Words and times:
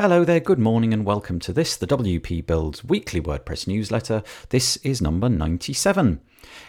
Hello 0.00 0.24
there, 0.24 0.40
good 0.40 0.58
morning, 0.58 0.94
and 0.94 1.04
welcome 1.04 1.38
to 1.40 1.52
this, 1.52 1.76
the 1.76 1.86
WP 1.86 2.46
Builds 2.46 2.82
weekly 2.82 3.20
WordPress 3.20 3.68
newsletter. 3.68 4.22
This 4.48 4.78
is 4.78 5.02
number 5.02 5.28
97. 5.28 6.22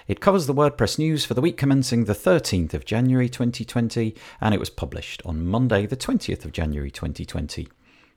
It 0.06 0.20
covers 0.20 0.48
the 0.48 0.54
WordPress 0.54 1.00
news 1.00 1.24
for 1.24 1.34
the 1.34 1.40
week 1.40 1.56
commencing 1.56 2.04
the 2.04 2.14
13th 2.14 2.74
of 2.74 2.84
January 2.84 3.30
2020, 3.30 4.14
and 4.42 4.54
it 4.54 4.60
was 4.60 4.70
published 4.70 5.22
on 5.24 5.46
Monday, 5.46 5.86
the 5.86 5.96
20th 5.96 6.44
of 6.44 6.52
January 6.52 6.92
2020. 6.92 7.70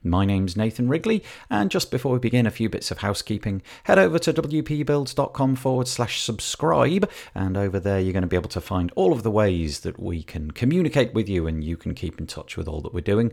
My 0.02 0.26
name's 0.26 0.56
Nathan 0.56 0.88
Wrigley, 0.88 1.22
and 1.48 1.70
just 1.70 1.92
before 1.92 2.12
we 2.12 2.18
begin, 2.18 2.44
a 2.44 2.50
few 2.50 2.68
bits 2.68 2.90
of 2.90 2.98
housekeeping. 2.98 3.62
Head 3.84 4.00
over 4.00 4.18
to 4.18 4.32
wpbuilds.com 4.34 5.56
forward 5.56 5.86
slash 5.88 6.20
subscribe, 6.20 7.08
and 7.36 7.56
over 7.56 7.78
there 7.80 8.00
you're 8.00 8.12
going 8.12 8.22
to 8.22 8.28
be 8.28 8.36
able 8.36 8.50
to 8.50 8.60
find 8.60 8.92
all 8.96 9.12
of 9.12 9.22
the 9.22 9.30
ways 9.30 9.80
that 9.80 9.98
we 9.98 10.24
can 10.24 10.50
communicate 10.50 11.14
with 11.14 11.28
you 11.28 11.46
and 11.46 11.62
you 11.62 11.76
can 11.76 11.94
keep 11.94 12.18
in 12.18 12.26
touch 12.26 12.56
with 12.56 12.66
all 12.66 12.82
that 12.82 12.92
we're 12.92 13.00
doing. 13.00 13.32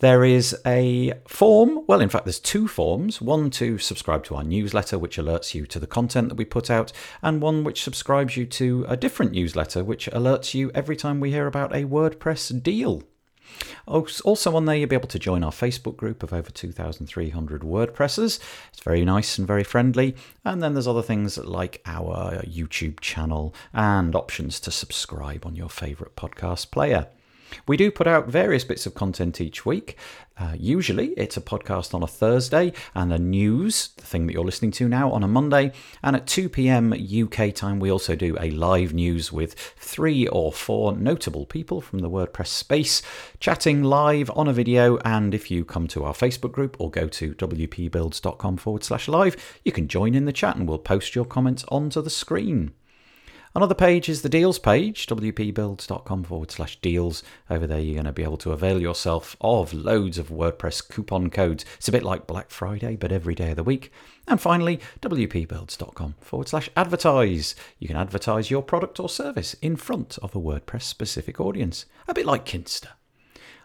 There 0.00 0.24
is 0.24 0.56
a 0.64 1.12
form, 1.28 1.84
well, 1.86 2.00
in 2.00 2.08
fact, 2.08 2.24
there's 2.24 2.40
two 2.40 2.66
forms 2.66 3.20
one 3.20 3.50
to 3.50 3.76
subscribe 3.76 4.24
to 4.24 4.34
our 4.34 4.42
newsletter, 4.42 4.98
which 4.98 5.18
alerts 5.18 5.54
you 5.54 5.66
to 5.66 5.78
the 5.78 5.86
content 5.86 6.30
that 6.30 6.36
we 6.36 6.46
put 6.46 6.70
out, 6.70 6.90
and 7.20 7.42
one 7.42 7.64
which 7.64 7.82
subscribes 7.82 8.34
you 8.34 8.46
to 8.46 8.86
a 8.88 8.96
different 8.96 9.32
newsletter, 9.32 9.84
which 9.84 10.08
alerts 10.10 10.54
you 10.54 10.70
every 10.74 10.96
time 10.96 11.20
we 11.20 11.32
hear 11.32 11.46
about 11.46 11.74
a 11.74 11.84
WordPress 11.84 12.62
deal. 12.62 13.02
Also, 13.86 14.56
on 14.56 14.64
there, 14.64 14.76
you'll 14.76 14.88
be 14.88 14.96
able 14.96 15.06
to 15.08 15.18
join 15.18 15.44
our 15.44 15.50
Facebook 15.50 15.98
group 15.98 16.22
of 16.22 16.32
over 16.32 16.50
2,300 16.50 17.60
WordPressers. 17.60 18.40
It's 18.72 18.82
very 18.82 19.04
nice 19.04 19.36
and 19.36 19.46
very 19.46 19.64
friendly. 19.64 20.16
And 20.46 20.62
then 20.62 20.72
there's 20.72 20.88
other 20.88 21.02
things 21.02 21.36
like 21.36 21.82
our 21.84 22.42
YouTube 22.44 23.00
channel 23.00 23.54
and 23.74 24.14
options 24.14 24.60
to 24.60 24.70
subscribe 24.70 25.44
on 25.44 25.56
your 25.56 25.68
favourite 25.68 26.16
podcast 26.16 26.70
player. 26.70 27.08
We 27.66 27.76
do 27.76 27.90
put 27.90 28.06
out 28.06 28.28
various 28.28 28.64
bits 28.64 28.86
of 28.86 28.94
content 28.94 29.40
each 29.40 29.64
week. 29.64 29.96
Uh, 30.40 30.54
usually, 30.58 31.08
it's 31.18 31.36
a 31.36 31.40
podcast 31.40 31.92
on 31.92 32.02
a 32.02 32.06
Thursday 32.06 32.72
and 32.94 33.12
a 33.12 33.18
news, 33.18 33.88
the 33.96 34.04
thing 34.04 34.26
that 34.26 34.32
you're 34.32 34.44
listening 34.44 34.70
to 34.70 34.88
now, 34.88 35.12
on 35.12 35.22
a 35.22 35.28
Monday. 35.28 35.72
And 36.02 36.16
at 36.16 36.26
2 36.26 36.48
pm 36.48 36.94
UK 36.94 37.54
time, 37.54 37.78
we 37.78 37.92
also 37.92 38.16
do 38.16 38.38
a 38.40 38.50
live 38.50 38.94
news 38.94 39.30
with 39.30 39.54
three 39.76 40.26
or 40.28 40.50
four 40.50 40.96
notable 40.96 41.44
people 41.44 41.82
from 41.82 41.98
the 41.98 42.08
WordPress 42.08 42.46
space 42.46 43.02
chatting 43.38 43.82
live 43.82 44.30
on 44.34 44.48
a 44.48 44.52
video. 44.54 44.96
And 45.04 45.34
if 45.34 45.50
you 45.50 45.64
come 45.64 45.86
to 45.88 46.04
our 46.04 46.14
Facebook 46.14 46.52
group 46.52 46.76
or 46.78 46.90
go 46.90 47.06
to 47.08 47.34
wpbuilds.com 47.34 48.56
forward 48.56 48.82
slash 48.82 49.08
live, 49.08 49.36
you 49.62 49.72
can 49.72 49.88
join 49.88 50.14
in 50.14 50.24
the 50.24 50.32
chat 50.32 50.56
and 50.56 50.66
we'll 50.66 50.78
post 50.78 51.14
your 51.14 51.26
comments 51.26 51.64
onto 51.68 52.00
the 52.00 52.10
screen. 52.10 52.72
Another 53.52 53.74
page 53.74 54.08
is 54.08 54.22
the 54.22 54.28
deals 54.28 54.60
page, 54.60 55.08
wpbuilds.com 55.08 56.22
forward 56.22 56.52
slash 56.52 56.76
deals. 56.80 57.24
Over 57.50 57.66
there, 57.66 57.80
you're 57.80 57.96
going 57.96 58.04
to 58.04 58.12
be 58.12 58.22
able 58.22 58.36
to 58.38 58.52
avail 58.52 58.80
yourself 58.80 59.36
of 59.40 59.74
loads 59.74 60.18
of 60.18 60.28
WordPress 60.28 60.88
coupon 60.88 61.30
codes. 61.30 61.64
It's 61.76 61.88
a 61.88 61.92
bit 61.92 62.04
like 62.04 62.28
Black 62.28 62.50
Friday, 62.50 62.94
but 62.94 63.10
every 63.10 63.34
day 63.34 63.50
of 63.50 63.56
the 63.56 63.64
week. 63.64 63.90
And 64.28 64.40
finally, 64.40 64.78
wpbuilds.com 65.02 66.14
forward 66.20 66.46
slash 66.46 66.70
advertise. 66.76 67.56
You 67.80 67.88
can 67.88 67.96
advertise 67.96 68.52
your 68.52 68.62
product 68.62 69.00
or 69.00 69.08
service 69.08 69.54
in 69.54 69.74
front 69.74 70.16
of 70.18 70.36
a 70.36 70.40
WordPress 70.40 70.82
specific 70.82 71.40
audience, 71.40 71.86
a 72.06 72.14
bit 72.14 72.26
like 72.26 72.46
Kinsta. 72.46 72.90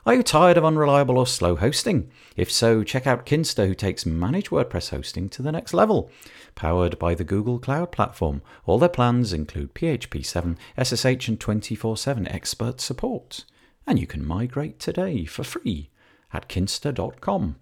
Are 0.08 0.14
you 0.14 0.22
tired 0.22 0.56
of 0.56 0.64
unreliable 0.64 1.18
or 1.18 1.26
slow 1.26 1.56
hosting? 1.56 2.12
If 2.36 2.52
so, 2.52 2.84
check 2.84 3.08
out 3.08 3.26
Kinsta, 3.26 3.66
who 3.66 3.74
takes 3.74 4.06
managed 4.06 4.52
WordPress 4.52 4.92
hosting 4.92 5.30
to 5.30 5.42
the 5.42 5.52
next 5.52 5.74
level. 5.74 6.12
Powered 6.56 6.98
by 6.98 7.16
the 7.16 7.26
Google 7.26 7.60
Cloud 7.60 7.92
Platform, 7.92 8.42
all 8.66 8.80
their 8.80 8.90
plans 8.90 9.34
include 9.34 9.76
PHP 9.76 10.26
7, 10.26 10.58
SSH, 10.82 11.28
and 11.28 11.40
24 11.40 11.98
7 11.98 12.28
expert 12.30 12.80
support. 12.80 13.44
And 13.86 14.00
you 14.00 14.08
can 14.08 14.26
migrate 14.26 14.80
today 14.80 15.26
for 15.26 15.44
free 15.44 15.90
at 16.34 16.48
kinsta.com. 16.48 17.58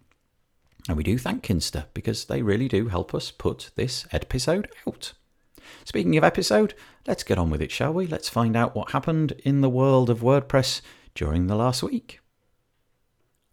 And 0.87 0.97
we 0.97 1.03
do 1.03 1.17
thank 1.17 1.43
Kinsta 1.43 1.85
because 1.93 2.25
they 2.25 2.41
really 2.41 2.67
do 2.67 2.89
help 2.89 3.15
us 3.15 3.31
put 3.31 3.71
this 3.75 4.05
episode 4.11 4.69
out. 4.85 5.13
Speaking 5.85 6.17
of 6.17 6.23
episode, 6.23 6.73
let's 7.07 7.23
get 7.23 7.37
on 7.37 7.49
with 7.49 7.61
it, 7.61 7.71
shall 7.71 7.93
we? 7.93 8.05
Let's 8.05 8.29
find 8.29 8.55
out 8.55 8.75
what 8.75 8.91
happened 8.91 9.31
in 9.43 9.61
the 9.61 9.69
world 9.69 10.09
of 10.09 10.19
WordPress 10.19 10.81
during 11.15 11.47
the 11.47 11.55
last 11.55 11.83
week. 11.83 12.19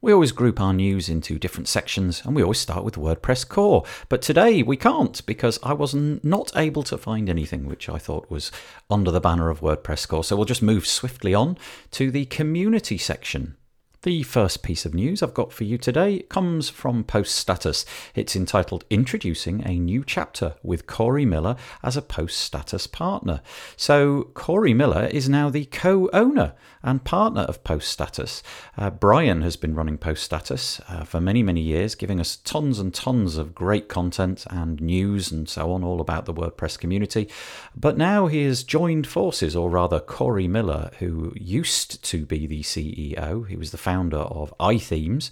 We 0.03 0.15
always 0.15 0.33
group 0.33 0.63
our 0.63 0.73
news 0.73 1.11
into 1.11 1.39
different 1.39 1.69
sections 1.69 2.23
and 2.25 2.35
we 2.35 2.43
always 2.43 2.59
start 2.59 2.85
with 2.85 2.95
WordPress 2.95 3.47
core. 3.47 3.85
But 4.09 4.23
today 4.23 4.63
we 4.63 4.79
can't 4.79 5.25
because 5.27 5.59
I 5.63 5.75
was 5.75 5.95
not 5.95 6.51
able 6.57 6.83
to 6.85 6.97
find 6.97 7.29
anything 7.29 7.67
which 7.67 7.87
I 7.87 7.99
thought 7.99 8.31
was 8.31 8.51
under 8.89 9.11
the 9.11 9.21
banner 9.21 9.51
of 9.51 9.61
WordPress 9.61 10.09
core. 10.09 10.25
So 10.25 10.37
we'll 10.37 10.47
just 10.47 10.63
move 10.63 10.87
swiftly 10.87 11.35
on 11.35 11.59
to 11.91 12.11
the 12.11 12.25
community 12.25 12.97
section. 12.97 13.57
The 14.03 14.23
first 14.23 14.63
piece 14.63 14.87
of 14.87 14.95
news 14.95 15.23
I've 15.23 15.35
got 15.35 15.53
for 15.53 15.65
you 15.65 15.77
today 15.77 16.21
comes 16.21 16.71
from 16.71 17.05
Post 17.05 17.35
Status. 17.35 17.85
It's 18.15 18.35
entitled 18.35 18.87
Introducing 18.89 19.63
a 19.69 19.79
New 19.79 20.05
Chapter 20.07 20.55
with 20.63 20.87
Corey 20.87 21.27
Miller 21.27 21.55
as 21.83 21.99
a 21.99 22.03
Post 22.03 22.41
Status 22.41 22.87
partner. 22.87 23.43
So, 23.77 24.31
Corey 24.33 24.73
Miller 24.73 25.05
is 25.13 25.29
now 25.29 25.51
the 25.51 25.67
co 25.67 26.09
owner 26.15 26.55
and 26.83 27.05
partner 27.05 27.43
of 27.43 27.63
Post 27.63 27.91
Status. 27.91 28.43
Uh, 28.75 28.89
Brian 28.89 29.43
has 29.43 29.57
been 29.57 29.75
running 29.75 29.99
Post 29.99 30.23
Status 30.23 30.81
uh, 30.89 31.05
for 31.05 31.21
many, 31.21 31.43
many 31.43 31.61
years, 31.61 31.95
giving 31.95 32.21
us 32.21 32.37
tons 32.37 32.79
and 32.79 32.95
tons 32.95 33.37
of 33.37 33.55
great 33.55 33.89
content 33.89 34.47
and 34.49 34.81
news 34.81 35.31
and 35.31 35.47
so 35.47 35.73
on, 35.73 35.85
all 35.85 36.01
about 36.01 36.25
the 36.25 36.33
WordPress 36.33 36.79
community. 36.79 37.29
But 37.77 37.99
now 37.99 38.29
he 38.29 38.45
has 38.45 38.65
joined 38.65 39.07
forces, 39.07 39.55
or 39.55 39.69
rather, 39.69 40.01
Corey 40.01 40.49
Miller, 40.49 40.91
who 41.01 41.35
used 41.37 42.03
to 42.05 42.25
be 42.25 42.47
the 42.47 42.63
CEO, 42.63 43.47
he 43.47 43.57
was 43.57 43.73
the 43.73 43.90
founder 43.91 44.19
of 44.19 44.55
iThemes, 44.61 45.31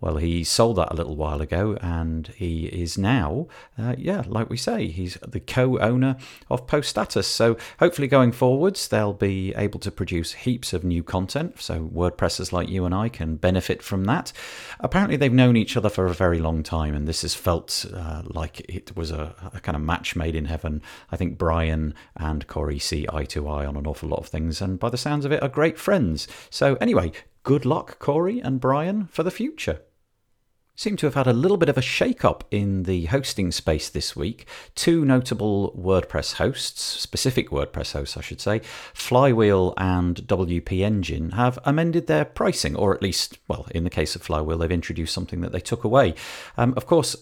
well, 0.00 0.16
he 0.16 0.44
sold 0.44 0.76
that 0.76 0.92
a 0.92 0.96
little 0.96 1.14
while 1.14 1.42
ago, 1.42 1.76
and 1.82 2.28
he 2.28 2.66
is 2.66 2.96
now, 2.96 3.48
uh, 3.78 3.94
yeah, 3.98 4.22
like 4.26 4.48
we 4.48 4.56
say, 4.56 4.88
he's 4.88 5.18
the 5.26 5.40
co-owner 5.40 6.16
of 6.48 6.66
Post 6.66 6.88
Status. 6.88 7.26
So 7.26 7.58
hopefully, 7.80 8.08
going 8.08 8.32
forwards, 8.32 8.88
they'll 8.88 9.12
be 9.12 9.54
able 9.56 9.78
to 9.80 9.90
produce 9.90 10.32
heaps 10.32 10.72
of 10.72 10.84
new 10.84 11.02
content. 11.02 11.60
So 11.60 11.90
WordPressers 11.94 12.50
like 12.50 12.70
you 12.70 12.86
and 12.86 12.94
I 12.94 13.10
can 13.10 13.36
benefit 13.36 13.82
from 13.82 14.04
that. 14.04 14.32
Apparently, 14.80 15.16
they've 15.16 15.32
known 15.32 15.56
each 15.56 15.76
other 15.76 15.90
for 15.90 16.06
a 16.06 16.14
very 16.14 16.38
long 16.38 16.62
time, 16.62 16.94
and 16.94 17.06
this 17.06 17.20
has 17.20 17.34
felt 17.34 17.84
uh, 17.94 18.22
like 18.24 18.60
it 18.70 18.96
was 18.96 19.10
a, 19.10 19.34
a 19.52 19.60
kind 19.60 19.76
of 19.76 19.82
match 19.82 20.16
made 20.16 20.34
in 20.34 20.46
heaven. 20.46 20.80
I 21.12 21.16
think 21.16 21.36
Brian 21.36 21.92
and 22.16 22.46
Corey 22.46 22.78
see 22.78 23.06
eye 23.12 23.26
to 23.26 23.48
eye 23.48 23.66
on 23.66 23.76
an 23.76 23.86
awful 23.86 24.08
lot 24.08 24.20
of 24.20 24.28
things, 24.28 24.62
and 24.62 24.78
by 24.78 24.88
the 24.88 24.96
sounds 24.96 25.26
of 25.26 25.32
it, 25.32 25.42
are 25.42 25.48
great 25.48 25.78
friends. 25.78 26.26
So 26.48 26.76
anyway, 26.76 27.12
good 27.42 27.64
luck, 27.64 27.98
Corey 27.98 28.40
and 28.40 28.60
Brian, 28.60 29.06
for 29.06 29.22
the 29.22 29.30
future 29.30 29.80
seem 30.80 30.96
to 30.96 31.04
have 31.04 31.14
had 31.14 31.26
a 31.26 31.32
little 31.34 31.58
bit 31.58 31.68
of 31.68 31.76
a 31.76 31.82
shake 31.82 32.24
up 32.24 32.42
in 32.50 32.84
the 32.84 33.04
hosting 33.06 33.52
space 33.52 33.90
this 33.90 34.16
week. 34.16 34.46
Two 34.74 35.04
notable 35.04 35.74
WordPress 35.78 36.36
hosts, 36.36 36.80
specific 36.80 37.50
WordPress 37.50 37.92
hosts, 37.92 38.16
I 38.16 38.22
should 38.22 38.40
say, 38.40 38.62
Flywheel 38.94 39.74
and 39.76 40.16
WP 40.26 40.80
Engine, 40.80 41.32
have 41.32 41.58
amended 41.64 42.06
their 42.06 42.24
pricing, 42.24 42.74
or 42.76 42.94
at 42.94 43.02
least, 43.02 43.38
well, 43.46 43.66
in 43.74 43.84
the 43.84 43.90
case 43.90 44.16
of 44.16 44.22
Flywheel, 44.22 44.56
they've 44.56 44.70
introduced 44.70 45.12
something 45.12 45.42
that 45.42 45.52
they 45.52 45.60
took 45.60 45.84
away. 45.84 46.14
Um, 46.56 46.72
of 46.78 46.86
course, 46.86 47.14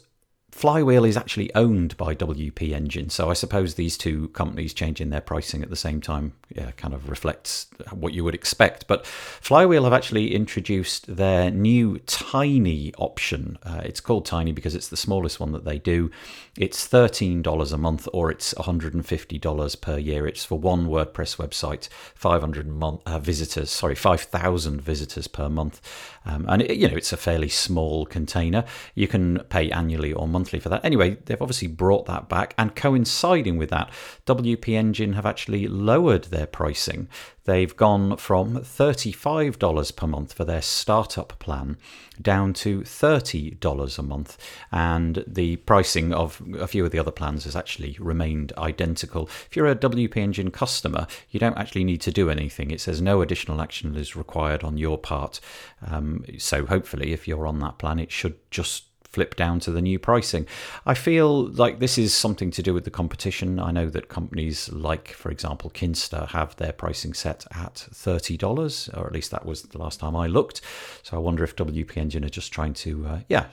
Flywheel 0.51 1.05
is 1.05 1.17
actually 1.17 1.55
owned 1.55 1.97
by 1.99 2.15
WP 2.15 2.73
Engine, 2.73 3.11
so 3.11 3.31
I 3.31 3.35
suppose 3.35 3.75
these 3.75 3.99
two 3.99 4.29
companies 4.29 4.73
changing 4.73 5.11
their 5.11 5.21
pricing 5.21 5.63
at 5.63 5.69
the 5.69 5.77
same 5.77 6.01
time 6.01 6.33
yeah, 6.55 6.71
kind 6.73 6.95
of 6.95 7.11
reflects 7.11 7.67
what 7.93 8.15
you 8.15 8.25
would 8.25 8.35
expect. 8.35 8.87
But 8.87 9.07
Flywheel 9.07 9.85
have 9.85 9.93
actually 9.93 10.35
introduced 10.35 11.17
their 11.17 11.51
new 11.51 11.99
Tiny 12.07 12.93
option. 12.97 13.59
Uh, 13.63 13.83
it's 13.85 14.01
called 14.01 14.25
Tiny 14.25 14.53
because 14.53 14.75
it's 14.75 14.89
the 14.89 14.97
smallest 14.97 15.39
one 15.39 15.53
that 15.53 15.65
they 15.65 15.79
do. 15.79 16.11
It's 16.57 16.89
$13 16.89 17.73
a 17.73 17.77
month 17.77 18.09
or 18.13 18.31
it's 18.31 18.55
$150 18.55 19.81
per 19.81 19.99
year. 19.99 20.27
It's 20.27 20.45
for 20.45 20.59
one 20.59 20.87
WordPress 20.89 21.37
website, 21.37 21.89
500 22.15 22.67
month, 22.67 23.03
uh, 23.07 23.19
visitors, 23.19 23.71
sorry, 23.71 23.95
5,000 23.95 24.81
visitors 24.81 25.29
per 25.29 25.49
month. 25.49 25.81
Um, 26.25 26.47
and 26.49 26.63
it, 26.63 26.77
you 26.77 26.89
know, 26.89 26.97
it's 26.97 27.13
a 27.13 27.17
fairly 27.17 27.49
small 27.49 28.07
container. 28.07 28.65
You 28.95 29.07
can 29.07 29.41
pay 29.51 29.71
annually 29.71 30.13
or 30.13 30.27
monthly 30.27 30.38
monthly 30.39 30.61
for 30.61 30.69
that. 30.69 30.85
Anyway, 30.85 31.17
they've 31.25 31.43
obviously 31.43 31.67
brought 31.67 32.07
that 32.07 32.29
back, 32.29 32.55
and 32.57 32.77
coinciding 32.77 33.57
with 33.57 33.71
that, 33.71 33.91
WP 34.25 34.69
Engine 34.69 35.15
have 35.15 35.27
actually 35.27 35.67
lowered 35.67 36.25
their 36.25 36.47
pricing. 36.47 37.09
They've 37.45 37.75
gone 37.75 38.19
from 38.19 38.59
$35 38.59 39.97
per 39.97 40.07
month 40.07 40.35
for 40.35 40.45
their 40.45 40.63
startup 40.63 41.39
plan 41.39 41.77
down 42.21 42.53
to 42.53 42.83
$30 42.83 43.99
a 43.99 44.03
month, 44.03 44.37
and 44.71 45.25
the 45.27 45.57
pricing 45.57 46.13
of 46.13 46.41
a 46.59 46.69
few 46.69 46.85
of 46.85 46.93
the 46.93 46.99
other 47.01 47.11
plans 47.11 47.45
has 47.45 47.57
actually 47.57 47.97
remained 47.99 48.53
identical. 48.59 49.29
If 49.47 49.57
you're 49.57 49.67
a 49.67 49.75
WP 49.75 50.17
Engine 50.17 50.51
customer, 50.51 51.09
you 51.31 51.41
don't 51.41 51.59
actually 51.59 51.85
need 51.85 52.03
to 52.03 52.13
do 52.13 52.31
anything. 52.31 52.71
It 52.71 52.81
says 52.81 53.03
no 53.03 53.23
additional 53.23 53.61
action 53.61 53.97
is 53.97 54.15
required 54.15 54.63
on 54.63 54.79
your 54.79 54.99
part. 54.99 55.41
Um, 55.85 56.25
so 56.39 56.67
hopefully, 56.67 57.13
if 57.13 57.27
you're 57.27 57.47
on 57.47 57.59
that 57.61 57.79
plan, 57.79 57.99
it 57.99 58.13
should 58.13 58.37
just 58.51 58.88
flip 59.19 59.35
down 59.35 59.59
to 59.59 59.73
the 59.73 59.83
new 59.83 59.99
pricing. 59.99 60.47
I 60.87 60.95
feel 60.95 61.49
like 61.49 61.81
this 61.81 61.99
is 61.99 62.15
something 62.15 62.53
to 62.53 62.63
do 62.63 62.73
with 62.73 62.85
the 62.85 62.91
competition. 62.93 63.59
I 63.59 63.73
know 63.73 63.91
that 63.91 64.09
companies 64.09 64.71
like, 64.71 65.09
for 65.09 65.33
example, 65.33 65.71
Kinsta 65.71 66.29
have 66.29 66.55
their 66.55 66.73
pricing 66.73 67.15
set 67.15 67.45
at 67.51 67.89
$30, 67.93 68.97
or 68.97 69.09
at 69.09 69.13
least 69.13 69.33
that 69.33 69.45
was 69.45 69.63
the 69.63 69.79
last 69.79 69.99
time 69.99 70.15
I 70.15 70.29
looked. 70.29 70.61
So 71.03 71.17
I 71.17 71.19
wonder 71.19 71.43
if 71.43 71.57
WP 71.57 71.97
Engine 71.97 72.25
are 72.25 72.29
just 72.29 72.53
trying 72.53 72.75
to, 72.75 73.07
uh, 73.09 73.21
yeah, 73.29 73.47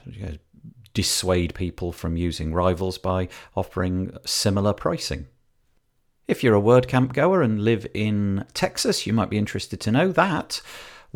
dissuade 0.94 1.52
people 1.56 1.90
from 1.90 2.16
using 2.16 2.54
rivals 2.54 2.96
by 2.96 3.28
offering 3.56 4.16
similar 4.24 4.72
pricing. 4.72 5.26
If 6.28 6.44
you're 6.44 6.54
a 6.54 6.60
WordCamp 6.60 7.12
goer 7.12 7.42
and 7.42 7.64
live 7.64 7.88
in 7.92 8.44
Texas, 8.54 9.04
you 9.04 9.12
might 9.12 9.30
be 9.30 9.38
interested 9.38 9.80
to 9.80 9.90
know 9.90 10.12
that 10.12 10.60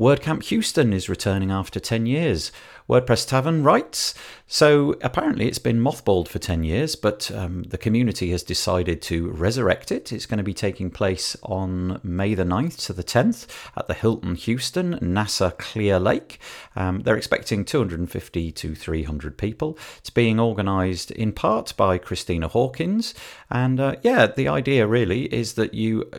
WordCamp 0.00 0.44
Houston 0.44 0.94
is 0.94 1.10
returning 1.10 1.50
after 1.50 1.78
10 1.78 2.06
years. 2.06 2.52
WordPress 2.90 3.28
Tavern 3.28 3.62
writes 3.62 4.14
So 4.48 4.96
apparently 5.00 5.46
it's 5.46 5.60
been 5.60 5.78
mothballed 5.78 6.26
for 6.26 6.40
10 6.40 6.64
years, 6.64 6.96
but 6.96 7.30
um, 7.30 7.62
the 7.62 7.78
community 7.78 8.32
has 8.32 8.42
decided 8.42 9.00
to 9.02 9.30
resurrect 9.30 9.92
it. 9.92 10.12
It's 10.12 10.26
going 10.26 10.38
to 10.38 10.44
be 10.44 10.52
taking 10.52 10.90
place 10.90 11.36
on 11.44 12.00
May 12.02 12.34
the 12.34 12.42
9th 12.42 12.84
to 12.86 12.92
the 12.92 13.04
10th 13.04 13.46
at 13.76 13.86
the 13.86 13.94
Hilton 13.94 14.34
Houston, 14.34 14.98
NASA 14.98 15.56
Clear 15.56 16.00
Lake. 16.00 16.40
Um, 16.74 17.02
they're 17.02 17.16
expecting 17.16 17.64
250 17.64 18.50
to 18.50 18.74
300 18.74 19.38
people. 19.38 19.78
It's 19.98 20.10
being 20.10 20.40
organised 20.40 21.12
in 21.12 21.30
part 21.30 21.76
by 21.76 21.96
Christina 21.96 22.48
Hawkins. 22.48 23.14
And 23.50 23.78
uh, 23.78 23.96
yeah, 24.02 24.26
the 24.26 24.48
idea 24.48 24.88
really 24.88 25.32
is 25.32 25.52
that 25.52 25.74
you 25.74 26.10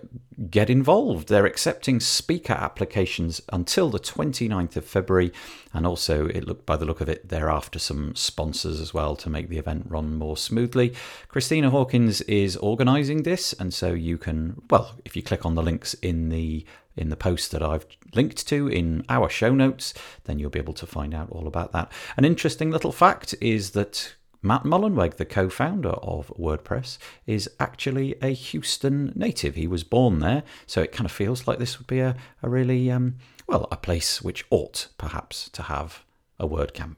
get 0.50 0.70
involved. 0.70 1.28
They're 1.28 1.46
accepting 1.46 2.00
speaker 2.00 2.54
applications 2.54 3.42
until 3.52 3.90
the 3.90 4.00
29th 4.00 4.76
of 4.76 4.86
February. 4.86 5.32
And 5.74 5.86
also, 5.86 6.28
it 6.28 6.48
look 6.48 6.66
by 6.66 6.78
the 6.78 6.86
look 6.86 7.02
of 7.02 7.10
it, 7.10 7.30
they're 7.30 7.50
after 7.50 7.80
some 7.80 8.16
sponsors 8.16 8.80
as 8.80 8.94
well 8.94 9.16
to 9.18 9.30
make 9.30 9.50
the 9.50 9.58
event 9.58 9.86
run 9.88 10.16
more 10.16 10.38
smoothly. 10.38 10.94
Christina 11.28 11.70
Hawkins 11.70 12.22
is 12.22 12.58
organising 12.58 13.24
this, 13.24 13.54
and 13.54 13.74
so 13.74 13.94
you 13.94 14.18
can, 14.18 14.62
well, 14.70 14.96
if 15.06 15.16
you 15.16 15.22
click 15.22 15.46
on 15.46 15.56
the 15.56 15.64
links 15.64 15.94
in 15.96 16.30
the 16.30 16.66
in 16.98 17.08
the 17.08 17.16
post 17.16 17.52
that 17.52 17.64
I've 17.64 17.86
linked 18.14 18.46
to 18.48 18.68
in 18.68 19.06
our 19.08 19.30
show 19.30 19.54
notes, 19.54 19.94
then 20.26 20.40
you'll 20.40 20.50
be 20.50 20.60
able 20.60 20.74
to 20.74 20.86
find 20.86 21.14
out 21.14 21.30
all 21.32 21.48
about 21.48 21.72
that. 21.72 21.90
An 22.18 22.26
interesting 22.26 22.70
little 22.70 22.92
fact 22.92 23.34
is 23.40 23.72
that 23.72 24.16
Matt 24.44 24.64
Mullenweg, 24.64 25.18
the 25.18 25.26
co 25.26 25.50
founder 25.50 25.90
of 25.90 26.34
WordPress, 26.38 26.98
is 27.28 27.50
actually 27.60 28.16
a 28.24 28.30
Houston 28.30 29.14
native. 29.16 29.54
He 29.54 29.68
was 29.68 29.84
born 29.84 30.20
there, 30.20 30.42
so 30.66 30.82
it 30.82 30.92
kind 30.92 31.06
of 31.06 31.12
feels 31.12 31.48
like 31.48 31.60
this 31.60 31.78
would 31.78 31.88
be 31.88 32.00
a, 32.00 32.16
a 32.42 32.50
really, 32.50 32.90
um, 32.90 33.18
well, 33.48 33.68
a 33.72 33.78
place 33.78 34.22
which 34.22 34.46
ought 34.50 34.88
perhaps 34.98 35.48
to 35.50 35.64
have 35.64 36.04
a 36.40 36.48
WordCamp. 36.48 36.96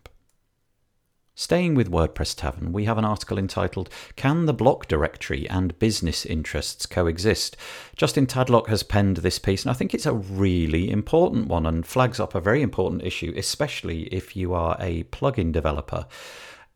Staying 1.35 1.73
with 1.75 1.91
WordPress 1.91 2.37
Tavern, 2.37 2.71
we 2.71 2.85
have 2.85 2.99
an 2.99 3.03
article 3.03 3.39
entitled 3.39 3.89
Can 4.15 4.45
the 4.45 4.53
Block 4.53 4.87
Directory 4.87 5.49
and 5.49 5.77
Business 5.79 6.25
Interests 6.25 6.85
Coexist? 6.85 7.57
Justin 7.97 8.27
Tadlock 8.27 8.67
has 8.67 8.83
penned 8.83 9.17
this 9.17 9.39
piece, 9.39 9.63
and 9.63 9.71
I 9.71 9.73
think 9.73 9.93
it's 9.93 10.05
a 10.05 10.13
really 10.13 10.89
important 10.91 11.47
one 11.47 11.65
and 11.65 11.85
flags 11.85 12.19
up 12.19 12.35
a 12.35 12.39
very 12.39 12.61
important 12.61 13.03
issue, 13.03 13.33
especially 13.35 14.03
if 14.13 14.35
you 14.35 14.53
are 14.53 14.77
a 14.79 15.03
plugin 15.05 15.51
developer. 15.51 16.05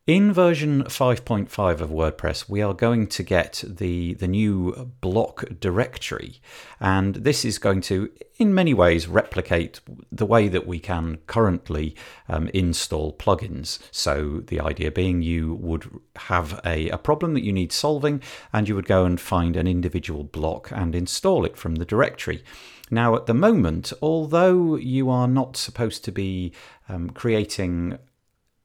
In 0.08 0.32
version 0.32 0.84
5.5 0.84 1.82
of 1.82 1.90
WordPress, 1.90 2.48
we 2.48 2.62
are 2.62 2.72
going 2.72 3.08
to 3.08 3.22
get 3.22 3.62
the, 3.62 4.14
the 4.14 4.26
new 4.26 4.90
block 5.02 5.44
directory, 5.60 6.40
and 6.80 7.16
this 7.16 7.44
is 7.44 7.58
going 7.58 7.82
to, 7.82 8.10
in 8.38 8.54
many 8.54 8.72
ways, 8.72 9.06
replicate 9.06 9.82
the 10.10 10.24
way 10.24 10.48
that 10.48 10.66
we 10.66 10.78
can 10.78 11.18
currently 11.26 11.94
um, 12.26 12.48
install 12.54 13.12
plugins. 13.18 13.80
So, 13.90 14.40
the 14.46 14.60
idea 14.60 14.90
being 14.90 15.20
you 15.20 15.52
would 15.56 16.00
have 16.16 16.58
a, 16.64 16.88
a 16.88 16.96
problem 16.96 17.34
that 17.34 17.44
you 17.44 17.52
need 17.52 17.70
solving, 17.70 18.22
and 18.50 18.66
you 18.66 18.74
would 18.76 18.86
go 18.86 19.04
and 19.04 19.20
find 19.20 19.56
an 19.56 19.66
individual 19.66 20.24
block 20.24 20.70
and 20.72 20.94
install 20.94 21.44
it 21.44 21.58
from 21.58 21.74
the 21.74 21.84
directory. 21.84 22.42
Now, 22.90 23.14
at 23.14 23.26
the 23.26 23.34
moment, 23.34 23.92
although 24.00 24.76
you 24.76 25.10
are 25.10 25.28
not 25.28 25.58
supposed 25.58 26.02
to 26.06 26.12
be 26.12 26.54
um, 26.88 27.10
creating 27.10 27.98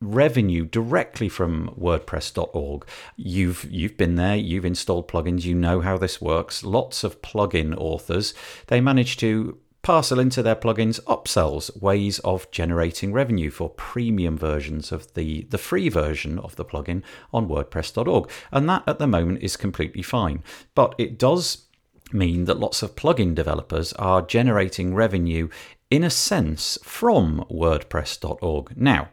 revenue 0.04 0.66
directly 0.66 1.30
from 1.30 1.74
wordpress.org 1.80 2.86
you've 3.16 3.66
you've 3.72 3.98
been 3.98 4.16
there 4.16 4.36
you've 4.36 4.66
installed 4.66 5.08
plugins 5.08 5.44
you 5.44 5.56
know 5.56 5.82
how 5.82 5.98
this 5.98 6.22
works. 6.22 6.64
Lots 6.64 7.04
of 7.04 7.22
plugin 7.22 7.76
authors. 7.78 8.34
They 8.68 8.82
manage 8.82 9.18
to 9.18 9.58
parcel 9.82 10.20
into 10.20 10.42
their 10.42 10.56
plugins 10.56 11.02
upsells 11.02 11.82
ways 11.82 12.20
of 12.20 12.50
generating 12.52 13.12
revenue 13.12 13.52
for 13.52 13.70
premium 13.70 14.38
versions 14.38 14.92
of 14.92 15.14
the 15.14 15.44
the 15.50 15.58
free 15.58 15.90
version 15.90 16.40
of 16.40 16.56
the 16.56 16.66
plugin 16.66 17.04
on 17.34 17.48
wordpress.org 17.48 18.30
and 18.52 18.70
that 18.70 18.84
at 18.88 19.00
the 19.00 19.08
moment 19.08 19.42
is 19.42 19.58
completely 19.58 20.02
fine. 20.02 20.42
But 20.74 20.96
it 20.98 21.20
does 21.20 21.66
mean 22.12 22.46
that 22.46 22.60
lots 22.60 22.84
of 22.84 22.96
plugin 22.96 23.36
developers 23.36 23.92
are 23.94 24.22
generating 24.22 24.94
revenue 24.94 25.50
in 25.90 26.04
a 26.04 26.10
sense 26.10 26.78
from 26.84 27.46
wordpress.org 27.52 28.78
now 28.78 29.10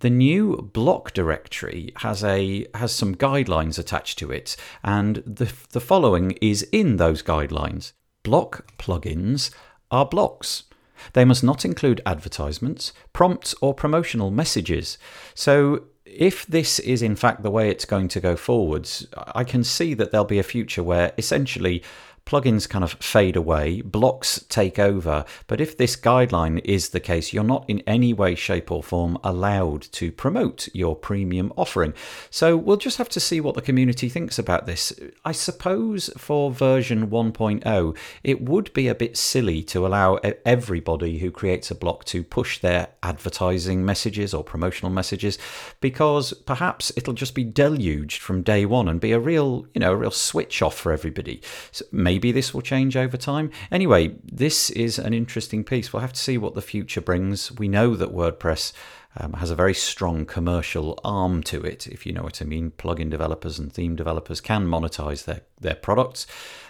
the 0.00 0.10
new 0.10 0.70
block 0.72 1.12
directory 1.12 1.92
has 1.96 2.22
a 2.22 2.66
has 2.74 2.94
some 2.94 3.14
guidelines 3.14 3.78
attached 3.78 4.18
to 4.18 4.30
it, 4.30 4.56
and 4.84 5.16
the 5.26 5.52
the 5.70 5.80
following 5.80 6.32
is 6.42 6.62
in 6.72 6.96
those 6.96 7.22
guidelines. 7.22 7.92
Block 8.22 8.76
plugins 8.78 9.50
are 9.90 10.06
blocks. 10.06 10.64
They 11.12 11.24
must 11.24 11.44
not 11.44 11.64
include 11.64 12.00
advertisements, 12.06 12.92
prompts, 13.12 13.54
or 13.60 13.74
promotional 13.74 14.30
messages. 14.30 14.98
So 15.34 15.84
if 16.04 16.46
this 16.46 16.78
is 16.78 17.02
in 17.02 17.16
fact 17.16 17.42
the 17.42 17.50
way 17.50 17.68
it's 17.68 17.84
going 17.84 18.08
to 18.08 18.20
go 18.20 18.36
forwards, 18.36 19.06
I 19.14 19.44
can 19.44 19.64
see 19.64 19.92
that 19.94 20.10
there'll 20.10 20.24
be 20.24 20.38
a 20.38 20.44
future 20.44 20.82
where 20.82 21.12
essentially 21.18 21.82
plugins 22.26 22.68
kind 22.68 22.84
of 22.84 22.92
fade 22.94 23.36
away, 23.36 23.80
blocks 23.80 24.44
take 24.48 24.78
over. 24.78 25.24
But 25.46 25.60
if 25.60 25.78
this 25.78 25.96
guideline 25.96 26.60
is 26.64 26.88
the 26.88 27.00
case, 27.00 27.32
you're 27.32 27.44
not 27.44 27.64
in 27.68 27.82
any 27.86 28.12
way, 28.12 28.34
shape, 28.34 28.70
or 28.70 28.82
form 28.82 29.16
allowed 29.22 29.82
to 29.92 30.10
promote 30.10 30.68
your 30.74 30.96
premium 30.96 31.52
offering. 31.56 31.94
So 32.28 32.56
we'll 32.56 32.76
just 32.76 32.98
have 32.98 33.08
to 33.10 33.20
see 33.20 33.40
what 33.40 33.54
the 33.54 33.62
community 33.62 34.08
thinks 34.08 34.38
about 34.38 34.66
this. 34.66 34.92
I 35.24 35.30
suppose 35.32 36.10
for 36.18 36.50
version 36.50 37.08
1.0, 37.08 37.96
it 38.24 38.42
would 38.42 38.72
be 38.72 38.88
a 38.88 38.94
bit 38.94 39.16
silly 39.16 39.62
to 39.62 39.86
allow 39.86 40.16
everybody 40.44 41.18
who 41.18 41.30
creates 41.30 41.70
a 41.70 41.76
block 41.76 42.04
to 42.06 42.24
push 42.24 42.58
their 42.58 42.88
advertising 43.04 43.84
messages 43.84 44.34
or 44.34 44.42
promotional 44.42 44.90
messages 44.90 45.38
because 45.80 46.32
perhaps 46.32 46.90
it'll 46.96 47.14
just 47.14 47.36
be 47.36 47.44
deluged 47.44 48.20
from 48.20 48.42
day 48.42 48.66
one 48.66 48.88
and 48.88 49.00
be 49.00 49.12
a 49.12 49.20
real, 49.20 49.64
you 49.74 49.80
know, 49.80 49.92
a 49.92 49.96
real 49.96 50.10
switch 50.10 50.60
off 50.60 50.76
for 50.76 50.90
everybody. 50.90 51.40
So 51.70 51.84
maybe 51.92 52.15
Maybe 52.16 52.32
this 52.32 52.54
will 52.54 52.62
change 52.62 52.96
over 52.96 53.18
time. 53.18 53.50
Anyway, 53.70 54.14
this 54.24 54.70
is 54.70 54.98
an 54.98 55.12
interesting 55.12 55.62
piece. 55.62 55.92
We'll 55.92 56.00
have 56.00 56.14
to 56.14 56.18
see 56.18 56.38
what 56.38 56.54
the 56.54 56.62
future 56.62 57.02
brings. 57.02 57.52
We 57.52 57.68
know 57.68 57.94
that 57.94 58.14
WordPress 58.14 58.72
um, 59.18 59.34
has 59.34 59.50
a 59.50 59.54
very 59.54 59.74
strong 59.74 60.24
commercial 60.24 60.98
arm 61.04 61.42
to 61.42 61.60
it, 61.60 61.86
if 61.86 62.06
you 62.06 62.14
know 62.14 62.22
what 62.22 62.40
I 62.40 62.46
mean. 62.46 62.70
Plugin 62.70 63.10
developers 63.10 63.58
and 63.58 63.70
theme 63.70 63.96
developers 63.96 64.40
can 64.40 64.66
monetize 64.66 65.26
their, 65.26 65.42
their 65.60 65.74
products. 65.74 66.26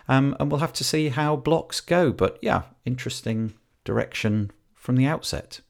Um, 0.08 0.36
and 0.40 0.50
we'll 0.50 0.58
have 0.58 0.72
to 0.72 0.84
see 0.84 1.10
how 1.10 1.36
blocks 1.36 1.80
go. 1.80 2.10
But 2.10 2.40
yeah, 2.42 2.62
interesting 2.84 3.54
direction 3.84 4.50
from 4.74 4.96
the 4.96 5.06
outset. 5.06 5.60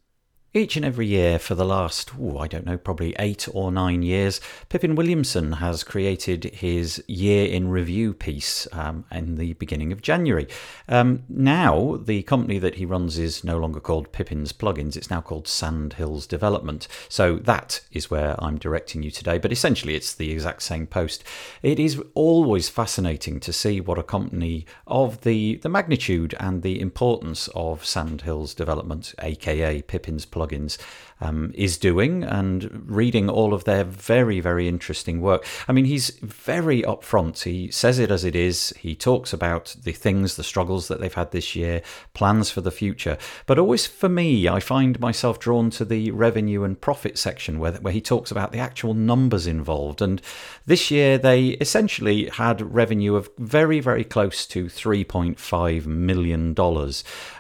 Each 0.57 0.75
and 0.75 0.87
every 0.87 1.07
year 1.07 1.39
for 1.39 1.55
the 1.55 1.67
last, 1.67 2.13
ooh, 2.19 2.39
I 2.39 2.49
don't 2.49 2.65
know, 2.65 2.79
probably 2.79 3.15
eight 3.19 3.47
or 3.53 3.71
nine 3.71 4.01
years, 4.01 4.41
Pippin 4.71 4.95
Williamson 4.95 5.53
has 5.53 5.85
created 5.85 6.45
his 6.45 7.05
year 7.07 7.47
in 7.47 7.69
review 7.69 8.15
piece 8.15 8.67
um, 8.73 9.05
in 9.13 9.35
the 9.35 9.53
beginning 9.53 9.93
of 9.93 10.01
January. 10.01 10.49
Um, 10.89 11.25
now, 11.29 11.99
the 12.03 12.23
company 12.23 12.59
that 12.59 12.77
he 12.77 12.87
runs 12.87 13.19
is 13.19 13.45
no 13.45 13.59
longer 13.59 13.81
called 13.81 14.13
Pippin's 14.13 14.55
Plugins, 14.55 14.97
it's 14.97 15.11
now 15.11 15.21
called 15.21 15.47
Sandhills 15.47 16.27
Development. 16.27 16.89
So 17.11 17.37
that 17.37 17.83
is 17.93 18.11
where 18.11 18.35
I'm 18.43 18.57
directing 18.57 19.03
you 19.03 19.11
today, 19.11 19.37
but 19.37 19.53
essentially 19.53 19.95
it's 19.95 20.15
the 20.15 20.33
exact 20.33 20.63
same 20.63 20.87
post. 20.87 21.23
It 21.63 21.79
is 21.79 22.03
always 22.15 22.71
fascinating 22.71 23.41
to 23.41 23.53
see 23.53 23.83
what 23.83 23.99
a 23.99 24.03
company 24.03 24.65
of 24.87 25.21
the, 25.21 25.57
the 25.57 25.69
magnitude 25.69 26.35
and 26.41 26.63
the 26.63 26.81
importance 26.81 27.51
of 27.55 27.85
Sandhills 27.85 28.55
Development, 28.55 29.15
aka 29.21 29.83
Pippin's 29.83 30.25
Plugins, 30.25 30.46
plugins 30.47 30.79
um, 31.21 31.53
is 31.55 31.79
doing 31.79 32.25
and 32.25 32.85
reading 32.87 33.29
all 33.29 33.55
of 33.55 33.65
their 33.65 33.85
very, 33.85 34.41
very 34.41 34.69
interesting 34.69 35.21
work. 35.21 35.47
I 35.67 35.73
mean, 35.73 35.87
he's 35.87 36.11
very 36.21 36.83
upfront. 36.83 37.43
He 37.45 37.71
says 37.71 37.99
it 37.99 38.11
as 38.11 38.25
it 38.25 38.37
is. 38.37 38.75
He 38.79 38.95
talks 38.95 39.33
about 39.33 39.77
the 39.83 39.93
things, 39.93 40.37
the 40.37 40.45
struggles 40.45 40.89
that 40.89 41.01
they've 41.01 41.13
had 41.13 41.31
this 41.31 41.57
year, 41.57 41.83
plans 42.15 42.51
for 42.51 42.61
the 42.61 42.71
future. 42.71 43.17
But 43.47 43.59
always 43.59 43.87
for 43.87 44.09
me, 44.09 44.49
I 44.49 44.61
find 44.61 45.01
myself 45.01 45.39
drawn 45.39 45.71
to 45.71 45.85
the 45.85 46.11
revenue 46.11 46.65
and 46.65 46.81
profit 46.81 47.19
section 47.19 47.59
where, 47.59 47.73
where 47.73 47.93
he 47.93 48.01
talks 48.01 48.31
about 48.31 48.53
the 48.53 48.59
actual 48.59 48.95
numbers 48.95 49.47
involved. 49.47 50.03
And 50.03 50.21
this 50.67 50.91
year, 50.91 51.19
they 51.19 51.49
essentially 51.49 52.29
had 52.29 52.75
revenue 52.75 53.15
of 53.15 53.31
very, 53.39 53.81
very 53.81 54.05
close 54.05 54.47
to 54.49 54.67
$3.5 54.67 55.87
million. 55.87 56.55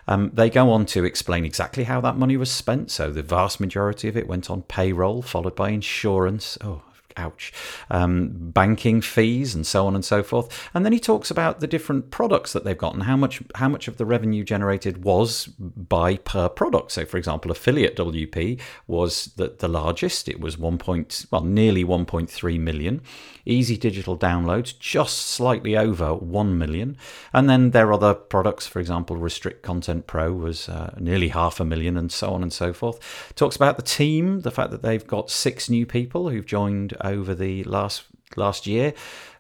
Um, 0.09 0.30
they 0.33 0.50
go 0.50 0.71
on 0.71 0.87
to 0.87 1.04
explain 1.04 1.45
exactly 1.45 1.85
how 1.85 2.00
that 2.00 2.16
money 2.16 2.37
was 2.37 2.50
spent. 2.50 2.90
So 2.90 3.11
the 3.11 3.23
vast 3.23 3.61
majority 3.66 4.08
of 4.08 4.16
it 4.16 4.28
went 4.28 4.50
on 4.50 4.62
payroll, 4.62 5.23
followed 5.23 5.56
by 5.56 5.70
insurance. 5.70 6.56
Oh, 6.62 6.82
ouch, 7.16 7.52
um, 7.90 8.50
banking 8.52 9.00
fees 9.00 9.54
and 9.54 9.66
so 9.66 9.87
on 9.87 9.94
and 9.94 10.04
so 10.04 10.23
forth. 10.23 10.68
And 10.75 10.85
then 10.85 10.92
he 10.92 11.00
talks 11.00 11.30
about 11.30 11.61
the 11.61 11.66
different 11.66 12.11
products 12.11 12.52
that 12.52 12.64
they've 12.64 12.76
got 12.76 12.94
and 12.94 13.04
how 13.04 13.16
much 13.16 13.42
how 13.54 13.68
much 13.68 13.88
of 13.88 13.96
the 13.96 14.06
revenue 14.06 14.44
generated 14.44 15.04
was 15.04 15.46
by 15.46 16.16
per 16.16 16.49
product. 16.49 16.92
So, 16.92 17.04
for 17.04 17.16
example, 17.16 17.50
affiliate 17.50 17.96
WP 17.96 18.61
was 18.87 19.26
the, 19.37 19.54
the 19.58 19.68
largest. 19.68 20.28
It 20.28 20.40
was 20.40 20.58
one 20.58 20.78
point 20.78 21.26
well 21.30 21.44
nearly 21.44 21.85
1.3 21.85 22.61
million. 22.61 23.02
Easy 23.46 23.76
digital 23.76 24.18
downloads 24.18 24.78
just 24.78 25.18
slightly 25.18 25.76
over 25.76 26.14
1 26.14 26.58
million. 26.58 26.96
And 27.32 27.48
then 27.48 27.70
their 27.70 27.92
other 27.92 28.12
products, 28.12 28.66
for 28.66 28.80
example, 28.80 29.16
Restrict 29.16 29.62
Content 29.62 30.06
Pro 30.06 30.32
was 30.32 30.68
uh, 30.68 30.94
nearly 30.98 31.28
half 31.28 31.60
a 31.60 31.64
million, 31.64 31.96
and 31.96 32.10
so 32.10 32.30
on 32.30 32.42
and 32.42 32.52
so 32.52 32.72
forth. 32.72 33.32
Talks 33.36 33.56
about 33.56 33.76
the 33.76 33.82
team, 33.82 34.40
the 34.40 34.50
fact 34.50 34.72
that 34.72 34.82
they've 34.82 35.06
got 35.06 35.30
six 35.30 35.70
new 35.70 35.86
people 35.86 36.28
who've 36.28 36.44
joined 36.44 36.94
over 37.02 37.34
the 37.34 37.64
last 37.64 38.04
last 38.36 38.66
year. 38.66 38.92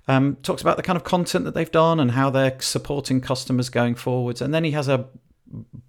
Um, 0.08 0.36
talks 0.42 0.62
about 0.62 0.76
the 0.76 0.84
kind 0.84 0.96
of 0.96 1.02
content 1.02 1.44
that 1.44 1.54
they've 1.54 1.70
done 1.70 1.98
and 1.98 2.12
how 2.12 2.30
they're 2.30 2.60
supporting 2.60 3.20
customers 3.20 3.68
going 3.68 3.96
forwards. 3.96 4.40
And 4.40 4.54
then 4.54 4.62
he 4.62 4.70
has 4.70 4.86
a 4.86 5.08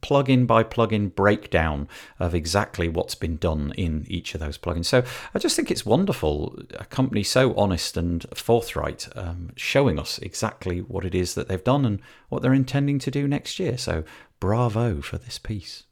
plugin 0.01 0.45
by 0.45 0.63
plugin 0.63 1.13
breakdown 1.13 1.87
of 2.19 2.35
exactly 2.35 2.87
what's 2.87 3.15
been 3.15 3.37
done 3.37 3.73
in 3.77 4.05
each 4.07 4.33
of 4.33 4.39
those 4.39 4.57
plugins. 4.57 4.85
So 4.85 5.03
I 5.33 5.39
just 5.39 5.55
think 5.55 5.71
it's 5.71 5.85
wonderful. 5.85 6.59
A 6.75 6.85
company 6.85 7.23
so 7.23 7.55
honest 7.55 7.97
and 7.97 8.25
forthright, 8.35 9.07
um, 9.15 9.51
showing 9.55 9.99
us 9.99 10.19
exactly 10.19 10.79
what 10.79 11.05
it 11.05 11.15
is 11.15 11.33
that 11.35 11.47
they've 11.47 11.63
done 11.63 11.85
and 11.85 11.99
what 12.29 12.41
they're 12.41 12.53
intending 12.53 12.99
to 12.99 13.11
do 13.11 13.27
next 13.27 13.59
year. 13.59 13.77
So 13.77 14.03
bravo 14.39 15.01
for 15.01 15.17
this 15.17 15.39
piece. 15.39 15.83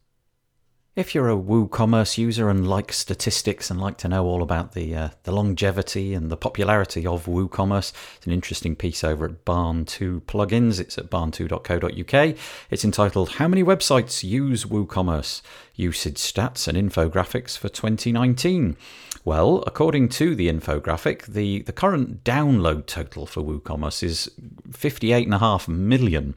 If 0.96 1.14
you're 1.14 1.28
a 1.28 1.36
WooCommerce 1.36 2.16
user 2.16 2.48
and 2.48 2.66
like 2.66 2.90
statistics 2.90 3.70
and 3.70 3.78
like 3.78 3.98
to 3.98 4.08
know 4.08 4.24
all 4.24 4.42
about 4.42 4.72
the 4.72 4.96
uh, 4.96 5.08
the 5.24 5.30
longevity 5.30 6.14
and 6.14 6.30
the 6.30 6.38
popularity 6.38 7.06
of 7.06 7.26
WooCommerce, 7.26 7.92
it's 8.16 8.24
an 8.24 8.32
interesting 8.32 8.74
piece 8.74 9.04
over 9.04 9.26
at 9.26 9.44
Barn2 9.44 10.22
Plugins. 10.22 10.80
It's 10.80 10.96
at 10.96 11.10
barn2.co.uk. 11.10 12.38
It's 12.70 12.82
entitled 12.82 13.32
"How 13.32 13.46
many 13.46 13.62
websites 13.62 14.24
use 14.24 14.64
WooCommerce? 14.64 15.42
Usage 15.74 16.16
stats 16.16 16.66
and 16.66 16.78
infographics 16.78 17.58
for 17.58 17.68
2019." 17.68 18.78
Well, 19.26 19.64
according 19.66 20.10
to 20.10 20.36
the 20.36 20.48
infographic, 20.48 21.26
the, 21.26 21.62
the 21.62 21.72
current 21.72 22.22
download 22.22 22.86
total 22.86 23.26
for 23.26 23.42
WooCommerce 23.42 24.04
is 24.04 24.30
58.5 24.70 25.66
million. 25.66 26.36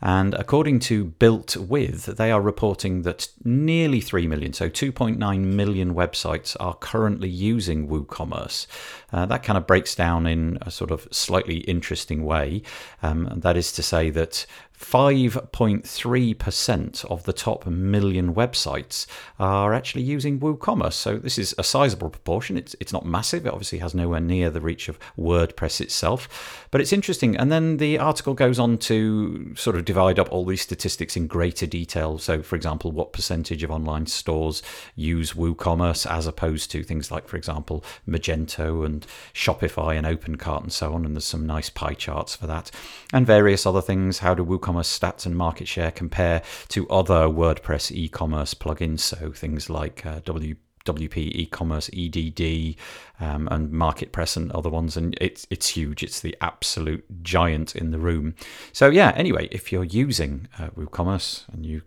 And 0.00 0.34
according 0.34 0.80
to 0.80 1.04
Built 1.04 1.56
With, 1.56 2.16
they 2.16 2.30
are 2.30 2.40
reporting 2.40 3.02
that 3.02 3.28
nearly 3.44 4.00
3 4.00 4.26
million, 4.26 4.52
so 4.52 4.68
2.9 4.68 5.40
million 5.40 5.94
websites 5.94 6.56
are 6.60 6.74
currently 6.74 7.28
using 7.28 7.88
WooCommerce. 7.88 8.66
Uh, 9.12 9.26
that 9.26 9.42
kind 9.42 9.56
of 9.56 9.66
breaks 9.66 9.94
down 9.94 10.26
in 10.26 10.58
a 10.62 10.70
sort 10.70 10.90
of 10.90 11.08
slightly 11.10 11.58
interesting 11.58 12.24
way. 12.24 12.62
Um, 13.02 13.32
that 13.36 13.56
is 13.56 13.72
to 13.72 13.82
say 13.82 14.10
that 14.10 14.46
5.3% 14.78 17.04
of 17.06 17.24
the 17.24 17.32
top 17.32 17.66
million 17.66 18.32
websites 18.34 19.06
are 19.38 19.72
actually 19.74 20.02
using 20.02 20.38
WooCommerce. 20.38 20.92
So 20.92 21.16
this 21.18 21.36
is 21.36 21.52
a 21.58 21.64
sizable 21.64 22.10
proportion. 22.10 22.56
It's 22.56 22.76
it's 22.80 22.92
not 22.92 23.04
massive. 23.04 23.44
It 23.44 23.52
obviously 23.52 23.80
has 23.80 23.92
nowhere 23.94 24.20
near 24.20 24.50
the 24.50 24.60
reach 24.60 24.88
of 24.88 25.00
WordPress 25.18 25.80
itself, 25.80 26.68
but 26.70 26.80
it's 26.80 26.92
interesting. 26.92 27.36
And 27.36 27.50
then 27.50 27.78
the 27.78 27.98
article 27.98 28.34
goes 28.34 28.60
on 28.60 28.78
to 28.78 29.54
sort 29.56 29.76
of 29.76 29.84
divide 29.84 30.18
up 30.18 30.32
all 30.32 30.44
these 30.44 30.62
statistics 30.62 31.16
in 31.16 31.26
greater 31.26 31.66
detail. 31.66 32.18
So, 32.18 32.42
for 32.42 32.56
example, 32.56 32.92
what 32.92 33.12
percentage 33.12 33.64
of 33.64 33.70
online 33.70 34.06
stores 34.06 34.62
use 34.94 35.32
WooCommerce 35.32 36.06
as 36.10 36.26
opposed 36.26 36.70
to 36.70 36.84
things 36.84 37.10
like, 37.10 37.26
for 37.26 37.36
example, 37.36 37.84
Magento 38.08 38.86
and 38.86 39.04
Shopify 39.34 39.96
and 39.96 40.06
OpenCart 40.06 40.62
and 40.62 40.72
so 40.72 40.94
on. 40.94 41.04
And 41.04 41.16
there's 41.16 41.24
some 41.24 41.46
nice 41.46 41.68
pie 41.68 41.94
charts 41.94 42.36
for 42.36 42.46
that, 42.46 42.70
and 43.12 43.26
various 43.26 43.66
other 43.66 43.82
things. 43.82 44.20
How 44.20 44.34
do 44.34 44.44
WooCommerce 44.44 44.67
e-commerce 44.68 44.98
stats 44.98 45.24
and 45.24 45.34
market 45.34 45.66
share 45.66 45.90
compare 45.90 46.42
to 46.68 46.86
other 46.90 47.26
WordPress 47.26 47.90
e-commerce 47.90 48.52
plugins. 48.52 49.00
So 49.00 49.32
things 49.32 49.70
like 49.70 50.04
uh, 50.04 50.20
WP 50.20 51.16
e-commerce 51.16 51.88
EDD 51.94 52.76
um, 53.18 53.48
and 53.50 53.70
MarketPress 53.72 54.36
and 54.36 54.52
other 54.52 54.68
ones, 54.68 54.94
and 54.94 55.16
it's 55.22 55.46
it's 55.48 55.68
huge. 55.68 56.02
It's 56.02 56.20
the 56.20 56.36
absolute 56.42 57.22
giant 57.22 57.74
in 57.74 57.92
the 57.92 57.98
room. 57.98 58.34
So 58.74 58.90
yeah. 58.90 59.12
Anyway, 59.16 59.48
if 59.50 59.72
you're 59.72 59.84
using 59.84 60.48
uh, 60.58 60.68
WooCommerce 60.76 61.48
and 61.50 61.64
you 61.64 61.80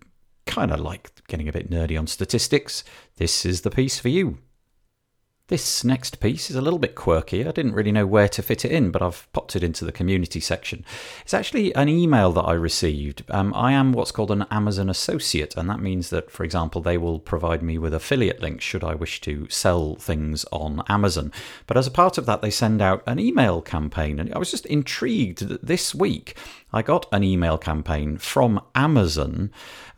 kind 0.47 0.71
of 0.71 0.79
like 0.79 1.11
getting 1.27 1.47
a 1.47 1.51
bit 1.51 1.69
nerdy 1.69 1.99
on 1.99 2.07
statistics, 2.07 2.83
this 3.17 3.45
is 3.45 3.61
the 3.61 3.69
piece 3.69 3.99
for 3.99 4.09
you. 4.09 4.39
This 5.51 5.83
next 5.83 6.21
piece 6.21 6.49
is 6.49 6.55
a 6.55 6.61
little 6.61 6.79
bit 6.79 6.95
quirky. 6.95 7.45
I 7.45 7.51
didn't 7.51 7.73
really 7.73 7.91
know 7.91 8.07
where 8.07 8.29
to 8.29 8.41
fit 8.41 8.63
it 8.63 8.71
in, 8.71 8.89
but 8.89 9.01
I've 9.01 9.27
popped 9.33 9.53
it 9.53 9.63
into 9.63 9.83
the 9.83 9.91
community 9.91 10.39
section. 10.39 10.85
It's 11.23 11.33
actually 11.33 11.75
an 11.75 11.89
email 11.89 12.31
that 12.31 12.43
I 12.43 12.53
received. 12.53 13.25
Um, 13.29 13.53
I 13.53 13.73
am 13.73 13.91
what's 13.91 14.13
called 14.13 14.31
an 14.31 14.45
Amazon 14.49 14.89
associate, 14.89 15.57
and 15.57 15.69
that 15.69 15.81
means 15.81 16.09
that, 16.09 16.31
for 16.31 16.45
example, 16.45 16.79
they 16.79 16.97
will 16.97 17.19
provide 17.19 17.61
me 17.61 17.77
with 17.77 17.93
affiliate 17.93 18.41
links 18.41 18.63
should 18.63 18.81
I 18.81 18.95
wish 18.95 19.19
to 19.21 19.45
sell 19.49 19.95
things 19.95 20.45
on 20.53 20.83
Amazon. 20.87 21.33
But 21.67 21.75
as 21.75 21.85
a 21.85 21.91
part 21.91 22.17
of 22.17 22.25
that, 22.27 22.41
they 22.41 22.49
send 22.49 22.81
out 22.81 23.03
an 23.05 23.19
email 23.19 23.61
campaign, 23.61 24.21
and 24.21 24.33
I 24.33 24.37
was 24.37 24.51
just 24.51 24.65
intrigued 24.67 25.49
that 25.49 25.67
this 25.67 25.93
week 25.93 26.37
I 26.71 26.81
got 26.81 27.07
an 27.11 27.25
email 27.25 27.57
campaign 27.57 28.17
from 28.17 28.61
Amazon 28.73 29.51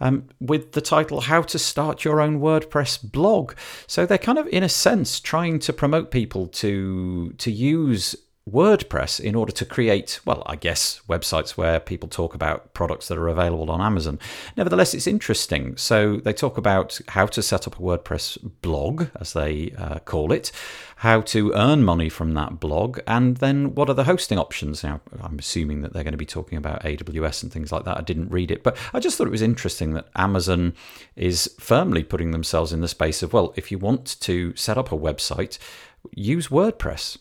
um, 0.03 0.27
with 0.41 0.73
the 0.73 0.81
title 0.81 1.21
How 1.21 1.41
to 1.43 1.57
Start 1.57 2.03
Your 2.03 2.19
Own 2.19 2.41
WordPress 2.41 3.09
Blog. 3.09 3.53
So 3.87 4.05
they're 4.05 4.17
kind 4.17 4.37
of, 4.37 4.47
in 4.49 4.61
a 4.61 4.69
sense, 4.69 5.21
trying 5.21 5.59
to 5.59 5.71
promote 5.71 6.11
people 6.11 6.47
to, 6.47 7.31
to 7.37 7.49
use 7.49 8.13
WordPress 8.49 9.21
in 9.21 9.35
order 9.35 9.53
to 9.53 9.65
create, 9.65 10.19
well, 10.25 10.43
I 10.45 10.57
guess, 10.57 11.01
websites 11.07 11.51
where 11.51 11.79
people 11.79 12.09
talk 12.09 12.35
about 12.35 12.73
products 12.73 13.07
that 13.07 13.17
are 13.17 13.29
available 13.29 13.71
on 13.71 13.79
Amazon. 13.79 14.19
Nevertheless, 14.57 14.93
it's 14.93 15.07
interesting. 15.07 15.77
So 15.77 16.17
they 16.17 16.33
talk 16.33 16.57
about 16.57 16.99
how 17.09 17.25
to 17.27 17.41
set 17.41 17.67
up 17.67 17.79
a 17.79 17.81
WordPress 17.81 18.37
blog, 18.61 19.07
as 19.15 19.31
they 19.31 19.71
uh, 19.77 19.99
call 19.99 20.33
it, 20.33 20.51
how 20.97 21.21
to 21.21 21.53
earn 21.53 21.85
money 21.85 22.09
from 22.09 22.33
that 22.33 22.59
blog, 22.59 22.99
and 23.07 23.37
then 23.37 23.75
what 23.75 23.89
are 23.89 23.93
the 23.93 24.03
hosting 24.03 24.37
options. 24.37 24.83
Now, 24.83 24.99
I'm 25.21 25.39
assuming 25.39 25.81
that 25.81 25.93
they're 25.93 26.03
going 26.03 26.11
to 26.11 26.17
be 26.17 26.25
talking 26.25 26.57
about 26.57 26.83
AWS 26.83 27.43
and 27.43 27.51
things 27.51 27.71
like 27.71 27.85
that. 27.85 27.97
I 27.97 28.01
didn't 28.01 28.29
read 28.29 28.51
it, 28.51 28.61
but 28.61 28.75
I 28.93 28.99
just 28.99 29.17
thought 29.17 29.27
it 29.27 29.31
was 29.31 29.41
interesting 29.41 29.93
that 29.93 30.09
Amazon 30.17 30.73
is 31.15 31.49
firmly 31.61 32.03
putting 32.03 32.31
themselves 32.31 32.73
in 32.73 32.81
the 32.81 32.89
space 32.89 33.23
of, 33.23 33.31
well, 33.31 33.53
if 33.55 33.71
you 33.71 33.77
want 33.77 34.19
to 34.19 34.53
set 34.57 34.77
up 34.77 34.91
a 34.91 34.97
website, 34.97 35.57
use 36.13 36.49
WordPress 36.49 37.17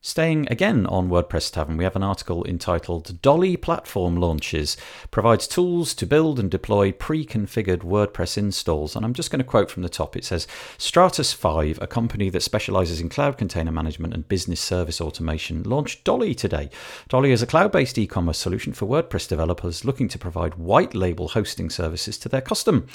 Staying 0.00 0.46
again 0.48 0.86
on 0.86 1.08
WordPress 1.08 1.52
Tavern, 1.52 1.76
we 1.76 1.82
have 1.82 1.96
an 1.96 2.04
article 2.04 2.44
entitled 2.44 3.20
Dolly 3.20 3.56
Platform 3.56 4.14
Launches 4.14 4.76
provides 5.10 5.48
tools 5.48 5.92
to 5.94 6.06
build 6.06 6.38
and 6.38 6.48
deploy 6.48 6.92
pre 6.92 7.26
configured 7.26 7.80
WordPress 7.80 8.38
installs. 8.38 8.94
And 8.94 9.04
I'm 9.04 9.12
just 9.12 9.32
going 9.32 9.40
to 9.40 9.44
quote 9.44 9.72
from 9.72 9.82
the 9.82 9.88
top. 9.88 10.16
It 10.16 10.24
says 10.24 10.46
Stratus 10.78 11.32
5, 11.32 11.80
a 11.82 11.88
company 11.88 12.30
that 12.30 12.44
specializes 12.44 13.00
in 13.00 13.08
cloud 13.08 13.38
container 13.38 13.72
management 13.72 14.14
and 14.14 14.28
business 14.28 14.60
service 14.60 15.00
automation, 15.00 15.64
launched 15.64 16.04
Dolly 16.04 16.32
today. 16.32 16.70
Dolly 17.08 17.32
is 17.32 17.42
a 17.42 17.46
cloud 17.46 17.72
based 17.72 17.98
e 17.98 18.06
commerce 18.06 18.38
solution 18.38 18.72
for 18.72 18.86
WordPress 18.86 19.28
developers 19.28 19.84
looking 19.84 20.06
to 20.10 20.18
provide 20.18 20.54
white 20.54 20.94
label 20.94 21.26
hosting 21.26 21.70
services 21.70 22.16
to 22.18 22.28
their 22.28 22.40
custom 22.40 22.86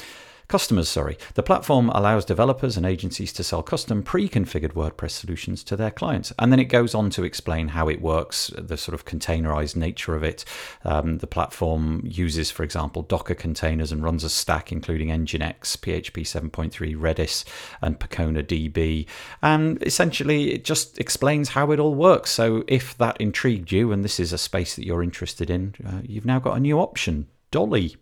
customers, 0.47 0.89
sorry. 0.89 1.17
The 1.35 1.43
platform 1.43 1.89
allows 1.89 2.25
developers 2.25 2.77
and 2.77 2.85
agencies 2.85 3.33
to 3.33 3.43
sell 3.43 3.63
custom 3.63 4.03
pre-configured 4.03 4.73
WordPress 4.73 5.11
solutions 5.11 5.63
to 5.65 5.75
their 5.75 5.91
clients. 5.91 6.33
And 6.39 6.51
then 6.51 6.59
it 6.59 6.65
goes 6.65 6.93
on 6.93 7.09
to 7.11 7.23
explain 7.23 7.69
how 7.69 7.87
it 7.87 8.01
works, 8.01 8.51
the 8.57 8.77
sort 8.77 8.93
of 8.93 9.05
containerized 9.05 9.75
nature 9.75 10.15
of 10.15 10.23
it. 10.23 10.45
Um, 10.83 11.19
the 11.19 11.27
platform 11.27 12.01
uses, 12.03 12.51
for 12.51 12.63
example, 12.63 13.01
Docker 13.01 13.35
containers 13.35 13.91
and 13.91 14.03
runs 14.03 14.23
a 14.23 14.29
stack 14.29 14.71
including 14.71 15.09
Nginx, 15.09 15.77
PHP 15.77 16.23
7.3, 16.23 16.95
Redis, 16.95 17.45
and 17.81 17.99
Percona 17.99 18.43
DB. 18.43 19.07
And 19.41 19.81
essentially, 19.83 20.53
it 20.53 20.63
just 20.63 20.99
explains 20.99 21.49
how 21.49 21.71
it 21.71 21.79
all 21.79 21.95
works. 21.95 22.31
So 22.31 22.63
if 22.67 22.97
that 22.97 23.17
intrigued 23.19 23.71
you 23.71 23.91
and 23.91 24.03
this 24.03 24.19
is 24.19 24.33
a 24.33 24.37
space 24.37 24.75
that 24.75 24.85
you're 24.85 25.03
interested 25.03 25.49
in, 25.49 25.75
uh, 25.85 26.01
you've 26.03 26.25
now 26.25 26.39
got 26.39 26.57
a 26.57 26.59
new 26.59 26.79
option. 26.79 27.27
Dolly. 27.51 27.95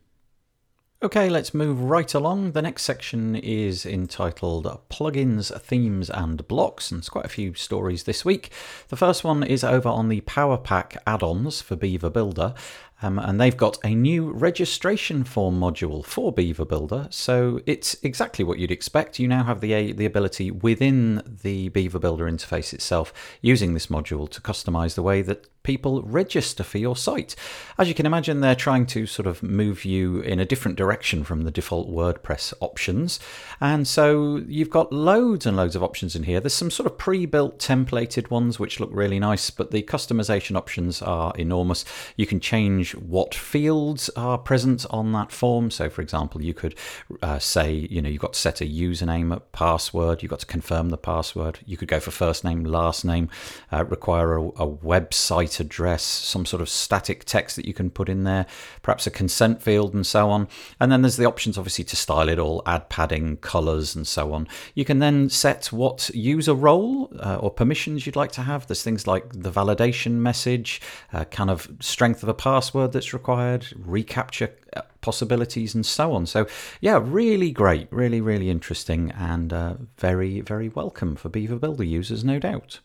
Okay, 1.04 1.32
let's 1.32 1.52
move 1.52 1.82
right 1.82 2.14
along. 2.14 2.52
The 2.52 2.62
next 2.62 2.84
section 2.84 3.36
is 3.36 3.88
entitled 3.88 4.66
Plugins, 4.88 5.52
Themes 5.60 6.12
and 6.12 6.48
Blocks, 6.48 6.92
and 6.92 7.00
there's 7.00 7.10
quite 7.10 7.26
a 7.26 7.30
few 7.30 7.56
stories 7.56 8.04
this 8.04 8.24
week. 8.24 8.52
The 8.90 8.96
first 8.96 9.24
one 9.24 9.42
is 9.42 9.64
over 9.64 9.90
on 9.90 10.10
the 10.10 10.22
Power 10.22 10.60
Pack 10.60 10.96
add 11.08 11.24
ons 11.24 11.60
for 11.60 11.76
Beaver 11.76 12.12
Builder, 12.12 12.54
Um, 13.02 13.18
and 13.20 13.40
they've 13.40 13.58
got 13.58 13.78
a 13.84 13.96
new 13.96 14.32
registration 14.32 15.24
form 15.24 15.60
module 15.60 16.06
for 16.06 16.32
Beaver 16.32 16.66
Builder. 16.66 17.08
So 17.10 17.62
it's 17.66 17.96
exactly 18.04 18.46
what 18.46 18.60
you'd 18.60 18.72
expect. 18.72 19.20
You 19.20 19.28
now 19.28 19.44
have 19.44 19.62
the, 19.62 19.92
the 19.94 20.06
ability 20.06 20.52
within 20.52 21.22
the 21.42 21.70
Beaver 21.70 22.00
Builder 22.00 22.26
interface 22.26 22.74
itself 22.74 23.14
using 23.42 23.74
this 23.74 23.88
module 23.88 24.30
to 24.30 24.42
customize 24.42 24.96
the 24.96 25.04
way 25.04 25.22
that 25.24 25.48
people 25.64 26.02
register 26.02 26.64
for 26.64 26.78
your 26.78 26.96
site. 26.96 27.36
As 27.78 27.88
you 27.88 27.94
can 27.94 28.06
imagine, 28.06 28.42
they're 28.42 28.56
trying 28.56 28.86
to 28.88 29.06
sort 29.06 29.28
of 29.28 29.44
move 29.44 29.86
you 29.86 30.22
in 30.22 30.40
a 30.40 30.46
different 30.46 30.78
direction 30.78 31.24
from 31.24 31.44
the 31.44 31.52
default 31.52 31.90
WordPress 31.90 32.54
options. 32.60 33.20
And 33.60 33.88
so 33.88 34.38
you've 34.48 34.70
got 34.70 34.92
loads 34.92 35.46
and 35.46 35.56
loads 35.56 35.76
of 35.76 35.84
options 35.84 36.16
in 36.16 36.24
here. 36.24 36.40
There's 36.40 36.54
some 36.54 36.72
sort 36.72 36.88
of 36.88 36.98
pre 36.98 37.26
built 37.26 37.60
templated 37.60 38.30
ones 38.30 38.60
which 38.60 38.80
look 38.80 38.90
really 38.92 39.20
nice, 39.20 39.50
but 39.50 39.72
the 39.72 39.84
customization 39.84 40.56
options 40.56 41.02
are 41.02 41.34
enormous. 41.38 41.86
You 42.16 42.26
can 42.26 42.40
change 42.40 42.91
what 42.96 43.34
fields 43.34 44.10
are 44.16 44.38
present 44.38 44.86
on 44.90 45.12
that 45.14 45.32
form. 45.32 45.72
So, 45.72 45.90
for 45.90 46.02
example, 46.02 46.42
you 46.42 46.54
could 46.54 46.76
uh, 47.22 47.40
say, 47.40 47.72
you 47.90 48.02
know, 48.02 48.10
you've 48.10 48.22
got 48.22 48.34
to 48.34 48.40
set 48.40 48.62
a 48.62 48.66
username, 48.66 49.36
a 49.36 49.40
password, 49.40 50.22
you've 50.22 50.30
got 50.30 50.40
to 50.40 50.46
confirm 50.46 50.90
the 50.90 50.98
password. 50.98 51.60
You 51.66 51.78
could 51.78 51.88
go 51.88 52.00
for 52.00 52.12
first 52.12 52.44
name, 52.44 52.64
last 52.64 53.06
name, 53.06 53.30
uh, 53.72 53.86
require 53.86 54.36
a, 54.36 54.42
a 54.42 54.68
website 54.68 55.60
address, 55.60 56.04
some 56.04 56.46
sort 56.46 56.62
of 56.62 56.70
static 56.70 57.26
text 57.26 57.56
that 57.56 57.66
you 57.66 57.74
can 57.74 57.90
put 57.90 58.10
in 58.10 58.24
there, 58.24 58.46
perhaps 58.82 59.08
a 59.08 59.12
consent 59.12 59.62
field, 59.62 59.94
and 59.94 60.06
so 60.06 60.30
on. 60.30 60.48
And 60.80 60.92
then 60.92 61.02
there's 61.02 61.18
the 61.18 61.26
options, 61.26 61.58
obviously, 61.58 61.86
to 61.86 61.96
style 61.96 62.30
it 62.30 62.40
all, 62.40 62.62
add 62.66 62.90
padding, 62.90 63.38
colors, 63.38 63.96
and 63.96 64.08
so 64.08 64.34
on. 64.34 64.48
You 64.76 64.86
can 64.86 65.00
then 65.00 65.30
set 65.30 65.72
what 65.72 66.10
user 66.14 66.54
role 66.54 67.12
uh, 67.20 67.38
or 67.38 67.52
permissions 67.52 68.06
you'd 68.06 68.16
like 68.16 68.32
to 68.34 68.42
have. 68.42 68.68
There's 68.68 68.84
things 68.84 69.08
like 69.08 69.30
the 69.32 69.52
validation 69.52 70.14
message, 70.14 70.82
uh, 71.14 71.26
kind 71.26 71.50
of 71.50 71.70
strength 71.80 72.24
of 72.24 72.30
a 72.30 72.34
password 72.34 72.81
that's 72.88 73.14
required, 73.14 73.68
reCAPTCHA 73.78 74.52
uh, 74.76 74.82
possibilities 75.02 75.76
and 75.76 75.86
so 75.86 76.14
on. 76.14 76.26
So, 76.26 76.48
yeah, 76.80 77.00
really 77.02 77.52
great, 77.52 77.88
really, 77.92 78.22
really 78.22 78.50
interesting, 78.50 79.12
and 79.12 79.52
uh, 79.52 79.76
very, 79.98 80.42
very 80.42 80.70
welcome 80.70 81.16
for 81.16 81.30
Beaver 81.30 81.58
Builder 81.58 81.84
users, 81.84 82.24
no 82.24 82.40
doubt. 82.40 82.80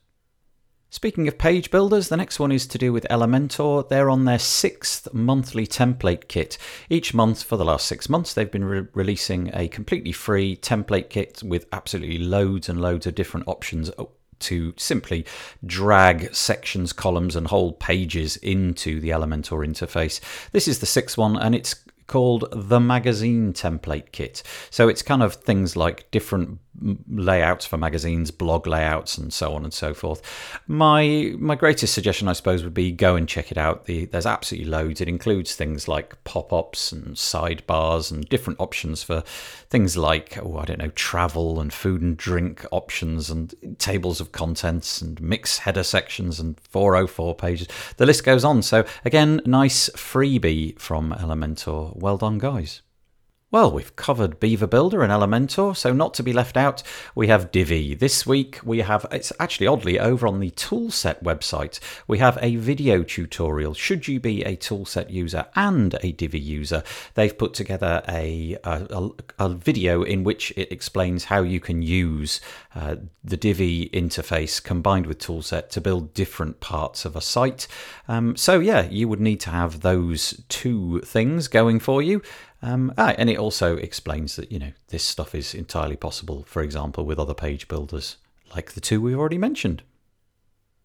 Speaking 0.89 1.27
of 1.27 1.37
page 1.37 1.71
builders, 1.71 2.09
the 2.09 2.17
next 2.17 2.39
one 2.39 2.53
is 2.53 2.67
to 2.69 2.79
do 2.79 2.93
with 2.93 3.07
Elementor. 3.11 3.89
They're 3.89 4.09
on 4.09 4.25
their 4.25 4.39
sixth 4.39 5.13
monthly 5.13 5.67
template 5.67 6.29
kit. 6.29 6.57
Each 6.89 7.13
month 7.13 7.43
for 7.43 7.57
the 7.57 7.65
last 7.65 7.87
six 7.87 8.09
months, 8.09 8.33
they've 8.33 8.51
been 8.51 8.65
re- 8.65 8.87
releasing 8.95 9.51
a 9.53 9.69
completely 9.69 10.13
free 10.13 10.57
template 10.57 11.11
kit 11.11 11.43
with 11.43 11.67
absolutely 11.73 12.19
loads 12.19 12.69
and 12.69 12.81
loads 12.81 13.07
of 13.07 13.17
different 13.17 13.49
options 13.49 13.91
to 14.41 14.75
simply 14.77 15.25
drag 15.65 16.35
sections, 16.35 16.93
columns, 16.93 17.37
and 17.37 17.47
whole 17.47 17.73
pages 17.73 18.37
into 18.39 19.01
the 19.01 19.11
Elementor 19.11 19.67
interface. 19.67 20.21
This 20.53 20.69
is 20.69 20.81
the 20.81 20.87
sixth 20.87 21.17
one, 21.17 21.37
and 21.37 21.55
it's 21.55 21.75
called 22.07 22.45
the 22.53 22.81
magazine 22.81 23.53
template 23.53 24.13
kit. 24.13 24.43
So 24.71 24.89
it's 24.89 25.03
kind 25.03 25.23
of 25.23 25.35
things 25.35 25.77
like 25.77 26.11
different 26.11 26.61
layouts 27.09 27.67
for 27.67 27.77
magazines, 27.77 28.31
blog 28.31 28.67
layouts, 28.67 29.19
and 29.19 29.33
so 29.33 29.55
on 29.55 29.65
and 29.65 29.73
so 29.73 29.95
forth. 29.95 30.23
My 30.67 31.35
my 31.39 31.55
greatest 31.55 31.95
suggestion, 31.95 32.29
I 32.29 32.33
suppose, 32.33 32.65
would 32.65 32.75
be 32.75 32.93
go 32.93 33.17
and 33.17 33.29
check 33.29 33.51
it 33.51 33.59
out. 33.59 33.87
The, 33.87 34.07
there's 34.07 34.27
absolutely 34.27 34.71
loads. 34.71 35.01
It 35.01 35.09
includes 35.09 35.55
things 35.55 35.89
like 35.89 36.23
pop-ups 36.25 36.93
and 36.93 37.17
sidebars 37.17 38.11
and 38.11 38.29
different 38.29 38.61
options 38.61 39.03
for 39.03 39.23
things 39.69 39.97
like 39.97 40.39
oh 40.39 40.59
I 40.59 40.65
don't 40.65 40.79
know 40.79 40.91
travel 40.91 41.61
and 41.61 41.73
food 41.73 42.03
and 42.03 42.17
drink 42.17 42.65
options 42.71 43.31
and 43.31 43.55
tables 43.79 44.21
of 44.21 44.33
contents 44.33 45.01
and 45.03 45.21
mix 45.21 45.59
header 45.59 45.83
sections 45.83 46.41
and 46.41 46.59
404 46.61 47.35
pages. 47.35 47.69
The 47.97 48.07
list 48.07 48.25
goes 48.25 48.45
on. 48.45 48.63
So 48.63 48.85
again, 49.05 49.41
nice 49.45 49.89
freebie 49.91 50.79
from 50.79 51.13
Elementor. 51.13 51.97
Well 51.97 52.17
done, 52.17 52.39
guys. 52.39 52.83
Well, 53.53 53.71
we've 53.71 53.95
covered 53.95 54.41
Beaver 54.41 54.67
Builder 54.67 55.05
and 55.05 55.13
Elementor, 55.13 55.77
so 55.77 55.93
not 55.93 56.15
to 56.15 56.25
be 56.25 56.33
left 56.33 56.57
out, 56.57 56.83
we 57.15 57.29
have 57.29 57.53
Divi. 57.53 57.95
This 57.95 58.27
week 58.27 58.59
we 58.65 58.81
have, 58.81 59.07
it's 59.13 59.33
actually 59.39 59.69
oddly 59.69 60.01
over 60.01 60.27
on 60.27 60.41
the 60.41 60.51
Toolset 60.51 61.23
website, 61.23 61.79
we 62.09 62.19
have 62.19 62.41
a 62.43 62.57
video 62.57 63.05
tutorial. 63.05 63.73
Should 63.73 64.09
you 64.09 64.19
be 64.19 64.43
a 64.43 64.57
Toolset 64.57 65.11
user 65.11 65.47
and 65.55 65.95
a 66.03 66.11
Divi 66.11 66.41
user, 66.41 66.83
they've 67.15 67.39
put 67.39 67.55
together 67.55 68.03
a, 68.09 68.59
a, 68.65 69.11
a 69.39 69.49
video 69.51 70.03
in 70.03 70.25
which 70.25 70.53
it 70.57 70.73
explains 70.73 71.27
how 71.27 71.43
you 71.43 71.61
can 71.61 71.83
use 71.83 72.41
uh, 72.75 72.97
the 73.23 73.37
Divi 73.37 73.91
interface 73.91 74.61
combined 74.61 75.07
with 75.07 75.21
Toolset 75.21 75.69
to 75.69 75.81
build 75.81 76.15
different 76.15 76.59
parts 76.59 77.05
of 77.05 77.15
a 77.15 77.21
site. 77.21 77.69
Um, 78.09 78.35
so, 78.37 78.59
yeah, 78.59 78.89
you 78.91 79.07
would 79.07 79.21
need 79.21 79.39
to 79.43 79.51
have 79.51 79.83
those 79.83 80.43
two 80.49 81.01
things 81.03 81.47
going 81.47 81.79
for 81.79 82.03
you. 82.03 82.23
Um, 82.67 82.93
ah, 82.99 83.15
and 83.17 83.31
it 83.31 83.39
also 83.39 83.77
explains 83.77 84.35
that 84.35 84.51
you 84.51 84.59
know 84.59 84.73
this 84.89 85.05
stuff 85.05 85.37
is 85.37 85.55
entirely 85.55 85.95
possible, 85.95 86.43
for 86.49 86.63
example, 86.63 87.07
with 87.07 87.19
other 87.19 87.33
page 87.33 87.69
builders 87.69 88.17
like 88.55 88.73
the 88.73 88.81
two 88.81 89.01
we've 89.01 89.19
already 89.19 89.39
mentioned. 89.39 89.85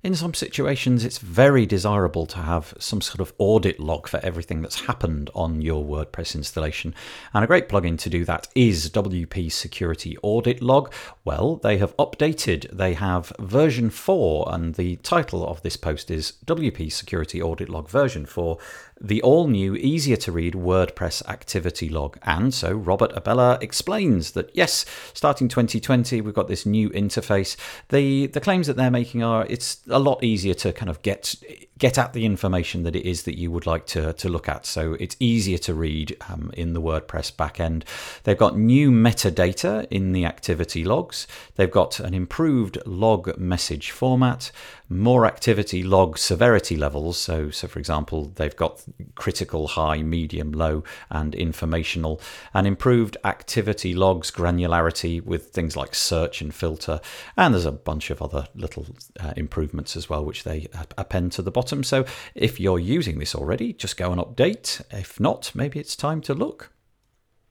In 0.03 0.15
some 0.15 0.33
situations, 0.33 1.05
it's 1.05 1.19
very 1.19 1.67
desirable 1.67 2.25
to 2.25 2.37
have 2.37 2.73
some 2.79 3.01
sort 3.01 3.19
of 3.19 3.33
audit 3.37 3.79
log 3.79 4.07
for 4.07 4.19
everything 4.23 4.63
that's 4.63 4.81
happened 4.81 5.29
on 5.35 5.61
your 5.61 5.85
WordPress 5.85 6.33
installation. 6.33 6.95
And 7.35 7.43
a 7.43 7.47
great 7.47 7.69
plugin 7.69 7.99
to 7.99 8.09
do 8.09 8.25
that 8.25 8.47
is 8.55 8.89
WP 8.89 9.51
Security 9.51 10.17
Audit 10.23 10.59
Log. 10.59 10.91
Well, 11.23 11.57
they 11.57 11.77
have 11.77 11.95
updated, 11.97 12.75
they 12.75 12.95
have 12.95 13.31
version 13.37 13.91
4, 13.91 14.51
and 14.51 14.73
the 14.73 14.95
title 14.97 15.47
of 15.47 15.61
this 15.61 15.77
post 15.77 16.09
is 16.09 16.33
WP 16.47 16.91
Security 16.91 17.39
Audit 17.39 17.69
Log 17.69 17.87
version 17.87 18.25
4 18.25 18.57
the 19.01 19.21
all 19.23 19.47
new, 19.47 19.75
easier 19.75 20.15
to 20.17 20.31
read 20.31 20.53
WordPress 20.53 21.27
activity 21.27 21.89
log. 21.89 22.17
And 22.21 22.53
so 22.53 22.71
Robert 22.71 23.11
Abela 23.13 23.61
explains 23.61 24.31
that 24.31 24.51
yes, 24.53 24.85
starting 25.13 25.47
2020, 25.47 26.21
we've 26.21 26.33
got 26.33 26.47
this 26.47 26.65
new 26.65 26.89
interface. 26.91 27.57
The 27.89 28.27
the 28.27 28.39
claims 28.39 28.67
that 28.67 28.77
they're 28.77 28.91
making 28.91 29.23
are 29.23 29.45
it's 29.49 29.81
a 29.89 29.99
lot 29.99 30.23
easier 30.23 30.53
to 30.55 30.71
kind 30.71 30.89
of 30.89 31.01
get 31.01 31.35
get 31.81 31.97
at 31.97 32.13
the 32.13 32.27
information 32.27 32.83
that 32.83 32.95
it 32.95 33.09
is 33.09 33.23
that 33.23 33.39
you 33.39 33.49
would 33.49 33.65
like 33.65 33.87
to, 33.87 34.13
to 34.13 34.29
look 34.29 34.47
at. 34.47 34.67
So 34.67 34.93
it's 34.99 35.17
easier 35.19 35.57
to 35.57 35.73
read 35.73 36.15
um, 36.29 36.51
in 36.53 36.73
the 36.73 36.81
WordPress 36.81 37.33
backend. 37.33 37.85
They've 38.23 38.37
got 38.37 38.55
new 38.55 38.91
metadata 38.91 39.87
in 39.89 40.11
the 40.11 40.23
activity 40.23 40.83
logs. 40.83 41.25
They've 41.55 41.71
got 41.71 41.99
an 41.99 42.13
improved 42.13 42.77
log 42.85 43.35
message 43.35 43.89
format, 43.89 44.51
more 44.91 45.25
activity 45.25 45.81
log 45.81 46.17
severity 46.17 46.75
levels. 46.75 47.17
So, 47.17 47.49
so 47.49 47.67
for 47.67 47.79
example, 47.79 48.31
they've 48.35 48.55
got 48.55 48.83
critical, 49.15 49.67
high, 49.69 50.03
medium, 50.03 50.51
low, 50.51 50.83
and 51.09 51.33
informational, 51.33 52.21
and 52.53 52.67
improved 52.67 53.17
activity 53.23 53.93
logs 53.93 54.29
granularity 54.29 55.23
with 55.23 55.47
things 55.47 55.75
like 55.75 55.95
search 55.95 56.41
and 56.41 56.53
filter. 56.53 56.99
And 57.37 57.53
there's 57.53 57.65
a 57.65 57.71
bunch 57.71 58.09
of 58.09 58.21
other 58.21 58.47
little 58.53 58.85
uh, 59.19 59.33
improvements 59.35 59.95
as 59.95 60.09
well, 60.09 60.23
which 60.23 60.43
they 60.43 60.67
append 60.97 61.31
to 61.31 61.41
the 61.41 61.49
bottom 61.49 61.61
bottom. 61.61 61.83
So 61.83 62.05
if 62.35 62.59
you're 62.59 62.79
using 62.79 63.19
this 63.19 63.35
already, 63.35 63.73
just 63.73 63.97
go 63.97 64.11
and 64.11 64.19
update. 64.19 64.81
If 64.91 65.19
not, 65.19 65.51
maybe 65.53 65.79
it's 65.79 65.95
time 65.95 66.21
to 66.21 66.33
look. 66.33 66.71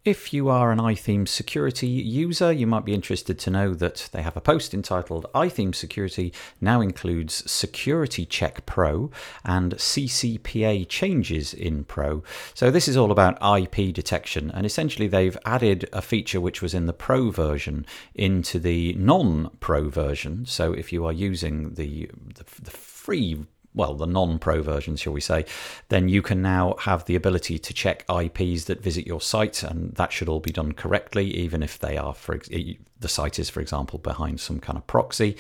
If 0.03 0.33
you 0.33 0.49
are 0.49 0.73
an 0.73 0.79
iTheme 0.79 1.29
security 1.29 1.87
user, 1.87 2.51
you 2.51 2.67
might 2.67 2.87
be 2.87 2.95
interested 2.95 3.39
to 3.39 3.51
know 3.51 3.75
that 3.75 4.09
they 4.13 4.23
have 4.23 4.35
a 4.35 4.41
post 4.41 4.73
entitled 4.73 5.27
iTheme 5.35 5.75
Security 5.75 6.33
now 6.59 6.81
includes 6.81 7.51
Security 7.51 8.25
Check 8.25 8.65
Pro 8.65 9.11
and 9.45 9.75
CCPA 9.75 10.89
changes 10.89 11.53
in 11.53 11.85
Pro. 11.85 12.23
So, 12.55 12.71
this 12.71 12.89
is 12.89 12.97
all 12.97 13.13
about 13.13 13.37
IP 13.43 13.93
detection, 13.93 14.51
and 14.51 14.65
essentially, 14.65 15.07
they've 15.07 15.37
added 15.45 15.87
a 15.93 16.01
feature 16.01 16.41
which 16.41 16.63
was 16.63 16.73
in 16.73 16.87
the 16.87 16.95
Pro 16.95 17.31
version 17.31 17.85
into 18.15 18.59
the 18.59 18.95
non 18.95 19.51
Pro 19.61 19.91
version. 19.91 20.47
So, 20.47 20.73
if 20.73 20.95
you 20.95 21.05
are 21.05 21.13
using 21.13 21.75
the, 21.75 22.11
the, 22.37 22.45
the 22.63 22.71
free 22.71 23.45
well, 23.75 23.95
the 23.95 24.07
non 24.07 24.39
pro 24.39 24.63
version, 24.63 24.97
shall 24.97 25.13
we 25.13 25.21
say, 25.21 25.45
then 25.89 26.09
you 26.09 26.23
can 26.23 26.43
now 26.43 26.75
have 26.81 27.05
the 27.05 27.15
ability 27.15 27.59
to 27.59 27.75
check 27.75 28.05
IPs 28.11 28.65
that 28.65 28.83
visit 28.83 29.07
your 29.07 29.21
site, 29.21 29.63
and 29.63 29.95
that 29.95 30.13
should 30.13 30.29
all 30.29 30.41
be 30.41 30.51
done 30.51 30.73
correctly, 30.73 31.27
even 31.37 31.63
if 31.63 31.79
they 31.79 31.97
are, 31.97 32.15
for 32.15 32.39
the 33.01 33.09
site 33.09 33.39
is, 33.39 33.51
for 33.51 33.61
example, 33.61 33.99
behind 33.99 34.41
some 34.41 34.61
kind 34.61 34.77
of 34.77 34.87
proxy. 34.87 35.37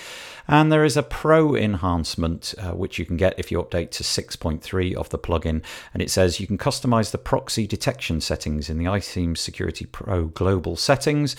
And 0.49 0.73
there 0.73 0.85
is 0.85 0.96
a 0.96 1.03
pro 1.03 1.55
enhancement 1.55 2.55
uh, 2.59 2.73
which 2.73 2.99
you 2.99 3.05
can 3.05 3.16
get 3.16 3.38
if 3.38 3.53
you 3.53 3.62
update 3.62 3.90
to 3.92 4.03
6.3 4.03 4.94
of 4.94 5.11
the 5.11 5.18
plugin, 5.18 5.62
and 5.92 6.03
it 6.03 6.11
says 6.11 6.40
you 6.40 6.46
can 6.46 6.59
customize 6.59 7.11
the 7.11 7.18
proxy 7.18 7.66
detection 7.66 8.20
settings 8.20 8.68
in 8.70 8.79
the 8.79 8.87
iTheme 8.87 9.37
Security 9.37 9.87
Pro 9.87 10.27
global 10.27 10.77
settings. 10.77 11.37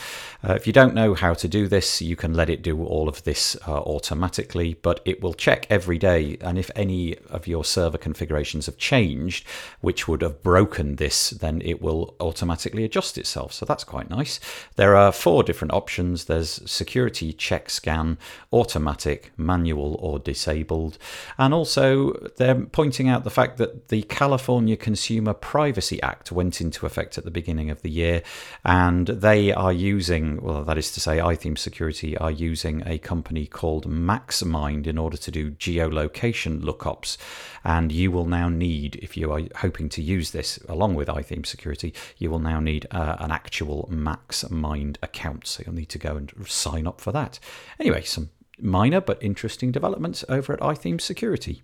Uh, 0.48 0.54
if 0.54 0.68
you 0.68 0.74
don't 0.74 0.94
know 0.94 1.14
how 1.14 1.34
to 1.34 1.48
do 1.48 1.68
this, 1.68 2.02
you 2.02 2.16
can 2.16 2.34
let 2.34 2.50
it 2.50 2.62
do 2.62 2.84
all 2.84 3.10
of 3.10 3.24
this 3.24 3.58
uh, 3.68 3.80
automatically, 3.80 4.76
but 4.82 5.02
it 5.06 5.22
will 5.22 5.34
check 5.34 5.66
every 5.70 5.98
day, 5.98 6.38
and 6.42 6.58
if 6.58 6.70
any 6.76 7.18
of 7.30 7.48
your 7.48 7.66
server 7.66 7.98
configurations 7.98 8.68
have 8.68 8.78
changed, 8.78 9.46
which 9.82 10.08
would 10.08 10.22
have 10.22 10.44
broken 10.44 10.96
this, 10.98 11.32
then 11.32 11.62
it 11.66 11.82
will 11.82 12.16
automatically 12.20 12.84
adjust 12.84 13.18
itself. 13.18 13.54
So 13.54 13.66
that's 13.66 13.84
quite 13.84 14.10
nice. 14.10 14.40
There 14.76 14.96
are 14.96 15.12
four 15.12 15.44
different 15.44 15.74
options 15.74 16.11
There's 16.18 16.62
security 16.70 17.34
check 17.34 17.70
scan, 17.70 18.18
automatic, 18.52 19.32
manual, 19.38 19.96
or 20.00 20.20
disabled. 20.20 20.98
And 21.38 21.54
also, 21.54 22.14
they're 22.38 22.56
pointing 22.56 23.10
out 23.10 23.24
the 23.24 23.30
fact 23.30 23.58
that 23.58 23.88
the 23.90 24.04
California 24.04 24.78
Consumer 24.78 25.34
Privacy 25.34 26.02
Act 26.02 26.32
went 26.32 26.62
into 26.62 26.86
effect 26.86 27.18
at 27.18 27.24
the 27.24 27.32
beginning 27.32 27.70
of 27.70 27.82
the 27.82 27.90
year, 27.90 28.24
and 28.64 29.08
they 29.08 29.52
are 29.54 29.74
using, 29.74 30.42
well, 30.42 30.64
that 30.64 30.78
is 30.78 30.92
to 30.92 31.00
say, 31.00 31.18
iTheme 31.18 31.58
Security 31.58 32.18
are 32.18 32.32
using 32.32 32.84
a 32.86 32.98
company 32.98 33.48
called 33.48 33.90
MaxMind 33.90 34.88
in 34.88 34.98
order 34.98 35.18
to 35.18 35.32
do 35.32 35.52
geolocation 35.52 36.62
lookups. 36.62 37.18
And 37.64 37.92
you 37.92 38.12
will 38.12 38.26
now 38.26 38.50
need, 38.50 38.96
if 38.96 39.16
you 39.16 39.32
are 39.32 39.42
hoping 39.58 39.88
to 39.90 40.02
use 40.02 40.32
this 40.32 40.58
along 40.68 40.96
with 40.96 41.08
iTheme 41.08 41.46
Security, 41.46 41.94
you 42.18 42.30
will 42.32 42.40
now 42.40 42.60
need 42.60 42.88
uh, 42.92 43.18
an 43.20 43.32
actual 43.32 43.88
MaxMind 43.92 44.98
account. 45.04 45.46
So 45.48 45.64
you'll 45.66 45.76
need 45.76 45.90
to 45.90 46.00
go 46.02 46.16
and 46.16 46.32
sign 46.48 46.88
up 46.88 47.00
for 47.00 47.12
that. 47.12 47.40
Anyway, 47.80 48.02
some 48.04 48.30
minor 48.60 49.02
but 49.02 49.22
interesting 49.24 49.72
developments 49.72 50.26
over 50.30 50.54
at 50.54 50.60
iTheme 50.60 51.00
Security. 51.00 51.64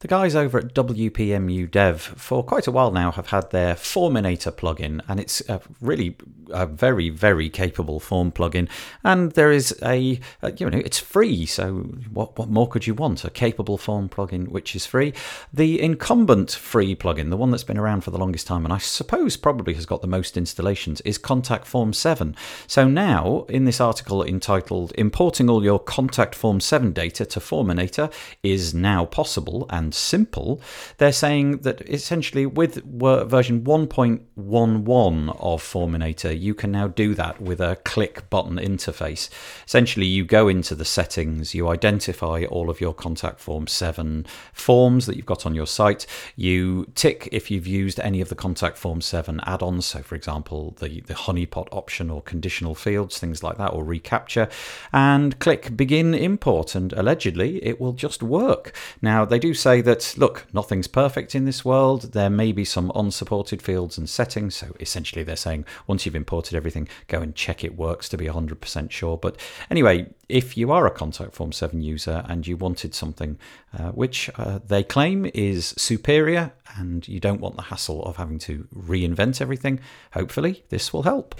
The 0.00 0.08
guys 0.08 0.34
over 0.34 0.56
at 0.56 0.72
WPMU 0.72 1.70
Dev 1.70 2.00
for 2.00 2.42
quite 2.42 2.66
a 2.66 2.70
while 2.70 2.90
now 2.90 3.10
have 3.10 3.26
had 3.26 3.50
their 3.50 3.74
Forminator 3.74 4.50
plugin, 4.50 5.02
and 5.06 5.20
it's 5.20 5.42
a 5.46 5.60
really 5.78 6.16
a 6.48 6.64
very 6.64 7.10
very 7.10 7.50
capable 7.50 8.00
form 8.00 8.32
plugin. 8.32 8.66
And 9.04 9.32
there 9.32 9.52
is 9.52 9.78
a, 9.82 10.18
a, 10.40 10.52
you 10.52 10.70
know 10.70 10.78
it's 10.78 10.98
free, 10.98 11.44
so 11.44 11.74
what 12.10 12.38
what 12.38 12.48
more 12.48 12.66
could 12.66 12.86
you 12.86 12.94
want? 12.94 13.26
A 13.26 13.30
capable 13.30 13.76
form 13.76 14.08
plugin 14.08 14.48
which 14.48 14.74
is 14.74 14.86
free. 14.86 15.12
The 15.52 15.78
incumbent 15.78 16.52
free 16.52 16.96
plugin, 16.96 17.28
the 17.28 17.36
one 17.36 17.50
that's 17.50 17.62
been 17.62 17.76
around 17.76 18.00
for 18.00 18.10
the 18.10 18.16
longest 18.16 18.46
time, 18.46 18.64
and 18.64 18.72
I 18.72 18.78
suppose 18.78 19.36
probably 19.36 19.74
has 19.74 19.84
got 19.84 20.00
the 20.00 20.08
most 20.08 20.38
installations, 20.38 21.02
is 21.02 21.18
Contact 21.18 21.66
Form 21.66 21.92
Seven. 21.92 22.34
So 22.66 22.88
now 22.88 23.44
in 23.50 23.66
this 23.66 23.82
article 23.82 24.24
entitled 24.24 24.94
"Importing 24.96 25.50
all 25.50 25.62
your 25.62 25.78
Contact 25.78 26.34
Form 26.34 26.58
Seven 26.58 26.92
data 26.92 27.26
to 27.26 27.38
Forminator 27.38 28.10
is 28.42 28.72
now 28.72 29.04
possible," 29.04 29.66
and 29.68 29.89
and 29.90 29.94
simple, 29.96 30.60
they're 30.98 31.10
saying 31.10 31.62
that 31.62 31.80
essentially 31.88 32.46
with 32.46 32.76
version 32.84 33.62
1.11 33.62 35.36
of 35.40 35.60
Forminator, 35.60 36.40
you 36.40 36.54
can 36.54 36.70
now 36.70 36.86
do 36.86 37.12
that 37.16 37.42
with 37.42 37.60
a 37.60 37.74
click 37.84 38.30
button 38.30 38.56
interface. 38.56 39.28
Essentially, 39.66 40.06
you 40.06 40.24
go 40.24 40.46
into 40.46 40.76
the 40.76 40.84
settings, 40.84 41.56
you 41.56 41.66
identify 41.66 42.44
all 42.44 42.70
of 42.70 42.80
your 42.80 42.94
contact 42.94 43.40
form 43.40 43.66
7 43.66 44.26
forms 44.52 45.06
that 45.06 45.16
you've 45.16 45.26
got 45.26 45.44
on 45.44 45.56
your 45.56 45.66
site, 45.66 46.06
you 46.36 46.86
tick 46.94 47.28
if 47.32 47.50
you've 47.50 47.66
used 47.66 47.98
any 47.98 48.20
of 48.20 48.28
the 48.28 48.36
contact 48.36 48.78
form 48.78 49.00
7 49.00 49.40
add 49.44 49.60
ons, 49.60 49.86
so 49.86 50.02
for 50.02 50.14
example, 50.14 50.76
the, 50.78 51.00
the 51.00 51.14
honeypot 51.14 51.66
option 51.72 52.10
or 52.10 52.22
conditional 52.22 52.76
fields, 52.76 53.18
things 53.18 53.42
like 53.42 53.58
that, 53.58 53.72
or 53.72 53.84
reCAPTCHA, 53.84 54.52
and 54.92 55.36
click 55.40 55.76
begin 55.76 56.14
import, 56.14 56.76
and 56.76 56.92
allegedly 56.92 57.64
it 57.64 57.80
will 57.80 57.92
just 57.92 58.22
work. 58.22 58.72
Now, 59.02 59.24
they 59.24 59.40
do 59.40 59.52
say 59.52 59.79
that, 59.82 60.14
look, 60.16 60.46
nothing's 60.52 60.86
perfect 60.86 61.34
in 61.34 61.44
this 61.44 61.64
world. 61.64 62.12
There 62.12 62.30
may 62.30 62.52
be 62.52 62.64
some 62.64 62.92
unsupported 62.94 63.62
fields 63.62 63.98
and 63.98 64.08
settings. 64.08 64.56
So 64.56 64.74
essentially, 64.80 65.22
they're 65.22 65.36
saying 65.36 65.64
once 65.86 66.06
you've 66.06 66.14
imported 66.14 66.54
everything, 66.54 66.88
go 67.08 67.20
and 67.20 67.34
check 67.34 67.64
it 67.64 67.76
works 67.76 68.08
to 68.10 68.16
be 68.16 68.26
100% 68.26 68.90
sure. 68.90 69.16
But 69.16 69.36
anyway, 69.70 70.06
if 70.28 70.56
you 70.56 70.70
are 70.72 70.86
a 70.86 70.90
Contact 70.90 71.34
Form 71.34 71.52
7 71.52 71.80
user 71.80 72.24
and 72.28 72.46
you 72.46 72.56
wanted 72.56 72.94
something 72.94 73.38
uh, 73.76 73.90
which 73.90 74.30
uh, 74.36 74.60
they 74.66 74.82
claim 74.82 75.30
is 75.34 75.74
superior 75.76 76.52
and 76.76 77.06
you 77.08 77.20
don't 77.20 77.40
want 77.40 77.56
the 77.56 77.62
hassle 77.62 78.02
of 78.04 78.16
having 78.16 78.38
to 78.40 78.66
reinvent 78.74 79.40
everything, 79.40 79.80
hopefully 80.12 80.64
this 80.68 80.92
will 80.92 81.02
help. 81.02 81.34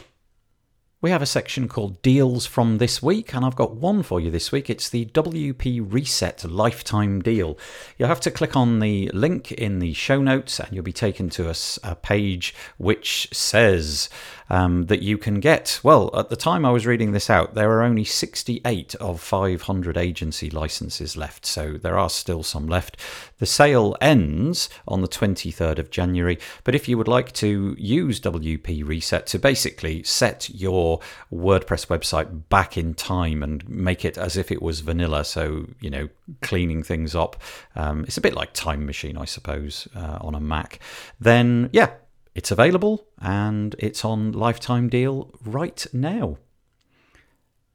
We 1.02 1.08
have 1.12 1.22
a 1.22 1.26
section 1.26 1.66
called 1.66 2.02
Deals 2.02 2.44
from 2.44 2.76
This 2.76 3.02
Week, 3.02 3.34
and 3.34 3.42
I've 3.42 3.56
got 3.56 3.74
one 3.74 4.02
for 4.02 4.20
you 4.20 4.30
this 4.30 4.52
week. 4.52 4.68
It's 4.68 4.90
the 4.90 5.06
WP 5.06 5.90
Reset 5.90 6.44
Lifetime 6.44 7.22
Deal. 7.22 7.56
You'll 7.96 8.10
have 8.10 8.20
to 8.20 8.30
click 8.30 8.54
on 8.54 8.80
the 8.80 9.10
link 9.14 9.50
in 9.50 9.78
the 9.78 9.94
show 9.94 10.20
notes, 10.20 10.60
and 10.60 10.70
you'll 10.70 10.84
be 10.84 10.92
taken 10.92 11.30
to 11.30 11.48
a, 11.48 11.54
a 11.82 11.94
page 11.94 12.54
which 12.76 13.30
says 13.32 14.10
um, 14.50 14.86
that 14.86 15.00
you 15.00 15.16
can 15.16 15.40
get. 15.40 15.80
Well, 15.82 16.10
at 16.12 16.28
the 16.28 16.36
time 16.36 16.66
I 16.66 16.70
was 16.70 16.86
reading 16.86 17.12
this 17.12 17.30
out, 17.30 17.54
there 17.54 17.70
are 17.70 17.82
only 17.82 18.04
68 18.04 18.94
of 18.96 19.22
500 19.22 19.96
agency 19.96 20.50
licenses 20.50 21.16
left, 21.16 21.46
so 21.46 21.78
there 21.78 21.96
are 21.96 22.10
still 22.10 22.42
some 22.42 22.66
left. 22.66 22.98
The 23.38 23.46
sale 23.46 23.96
ends 24.02 24.68
on 24.86 25.00
the 25.00 25.08
23rd 25.08 25.78
of 25.78 25.90
January, 25.90 26.38
but 26.64 26.74
if 26.74 26.88
you 26.88 26.98
would 26.98 27.08
like 27.08 27.32
to 27.34 27.74
use 27.78 28.20
WP 28.20 28.86
Reset 28.86 29.26
to 29.28 29.38
basically 29.38 30.02
set 30.02 30.50
your 30.50 30.89
WordPress 31.32 31.86
website 31.86 32.48
back 32.48 32.76
in 32.76 32.94
time 32.94 33.42
and 33.42 33.68
make 33.68 34.04
it 34.04 34.18
as 34.18 34.36
if 34.36 34.50
it 34.50 34.60
was 34.60 34.80
vanilla, 34.80 35.24
so, 35.24 35.66
you 35.80 35.90
know, 35.90 36.08
cleaning 36.42 36.82
things 36.82 37.14
up, 37.14 37.40
um, 37.76 38.04
it's 38.04 38.18
a 38.18 38.20
bit 38.20 38.34
like 38.34 38.52
Time 38.52 38.86
Machine, 38.86 39.16
I 39.16 39.26
suppose, 39.26 39.86
uh, 39.94 40.18
on 40.20 40.34
a 40.34 40.40
Mac, 40.40 40.80
then 41.20 41.70
yeah, 41.72 41.90
it's 42.34 42.50
available 42.50 43.06
and 43.20 43.74
it's 43.78 44.04
on 44.04 44.32
lifetime 44.32 44.88
deal 44.88 45.30
right 45.44 45.86
now. 45.92 46.38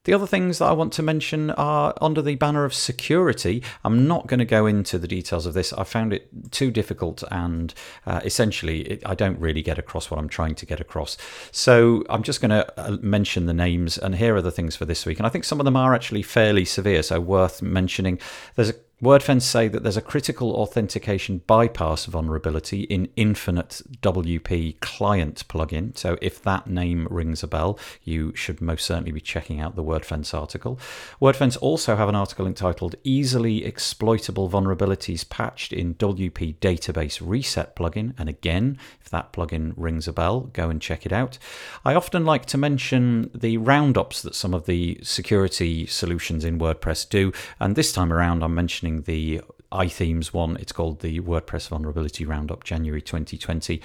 The 0.05 0.13
other 0.13 0.27
things 0.27 0.59
that 0.59 0.65
I 0.65 0.71
want 0.71 0.93
to 0.93 1.03
mention 1.03 1.51
are 1.51 1.93
under 1.99 2.21
the 2.21 2.35
banner 2.35 2.63
of 2.63 2.73
security. 2.73 3.61
I'm 3.83 4.07
not 4.07 4.27
going 4.27 4.39
to 4.39 4.45
go 4.45 4.67
into 4.67 4.97
the 4.97 5.07
details 5.07 5.45
of 5.45 5.53
this. 5.53 5.73
I 5.73 5.83
found 5.83 6.13
it 6.13 6.29
too 6.51 6.71
difficult, 6.71 7.23
and 7.31 7.73
uh, 8.05 8.21
essentially, 8.23 8.81
it, 8.81 9.03
I 9.05 9.15
don't 9.15 9.39
really 9.39 9.63
get 9.63 9.79
across 9.79 10.09
what 10.09 10.19
I'm 10.19 10.29
trying 10.29 10.55
to 10.55 10.65
get 10.65 10.79
across. 10.79 11.17
So 11.51 12.05
I'm 12.09 12.23
just 12.23 12.39
going 12.39 12.51
to 12.51 12.79
uh, 12.79 12.97
mention 13.01 13.47
the 13.47 13.53
names, 13.53 13.97
and 13.97 14.15
here 14.15 14.35
are 14.35 14.41
the 14.43 14.51
things 14.51 14.75
for 14.75 14.85
this 14.85 15.05
week. 15.05 15.17
And 15.17 15.25
I 15.25 15.29
think 15.29 15.43
some 15.43 15.59
of 15.59 15.65
them 15.65 15.75
are 15.75 15.95
actually 15.95 16.21
fairly 16.21 16.65
severe, 16.65 17.01
so 17.01 17.19
worth 17.19 17.63
mentioning. 17.63 18.19
There's 18.55 18.69
a 18.69 18.75
WordFence 19.03 19.41
say 19.41 19.67
that 19.67 19.84
there's 19.84 19.97
a 19.97 20.01
critical 20.01 20.53
authentication 20.53 21.41
bypass 21.47 22.05
vulnerability 22.05 22.84
in 22.84 23.10
Infinite 23.17 23.81
WP 24.01 24.79
client 24.79 25.45
plugin. 25.49 25.97
So 25.97 26.17
if 26.21 26.41
that 26.43 26.67
name 26.67 27.05
rings 27.12 27.43
a 27.43 27.47
bell, 27.47 27.77
you 28.03 28.34
should 28.38 28.62
most 28.62 28.86
certainly 28.86 29.12
be 29.12 29.19
checking 29.19 29.60
out 29.60 29.75
the 29.75 29.84
WordFence 29.84 30.34
article. 30.34 30.79
WordFence 31.21 31.58
also 31.60 31.97
have 31.97 32.08
an 32.08 32.15
article 32.15 32.47
entitled 32.47 32.95
Easily 33.03 33.65
Exploitable 33.65 34.49
Vulnerabilities 34.49 35.27
Patched 35.27 35.73
in 35.73 35.95
WP 35.95 36.55
Database 36.60 37.19
Reset 37.21 37.75
plugin. 37.75 38.13
And 38.17 38.29
again, 38.29 38.79
if 39.01 39.10
that 39.10 39.34
plugin 39.34 39.73
rings 39.75 40.08
a 40.08 40.13
bell, 40.13 40.49
go 40.53 40.69
and 40.69 40.81
check 40.81 41.05
it 41.05 41.12
out. 41.12 41.38
I 41.84 41.95
often 41.95 42.23
like 42.23 42.45
to 42.45 42.58
mention 42.58 43.29
the 43.36 43.58
roundups 43.58 44.21
that 44.21 44.36
some 44.36 44.53
of 44.53 44.67
the 44.67 44.99
security 45.03 45.86
solutions 45.86 46.45
in 46.45 46.60
WordPress 46.60 47.10
do. 47.10 47.34
And 47.60 47.75
this 47.75 47.91
time 47.91 48.13
around, 48.13 48.41
I'm 48.41 48.55
mentioning 48.55 48.86
mentioning 48.95 49.03
the 49.03 49.41
iThemes 49.71 50.34
one. 50.34 50.58
It's 50.58 50.71
called 50.71 51.01
the 51.01 51.19
WordPress 51.19 51.69
Vulnerability 51.69 52.25
Roundup 52.25 52.63
January 52.63 53.01
2020. 53.01 53.81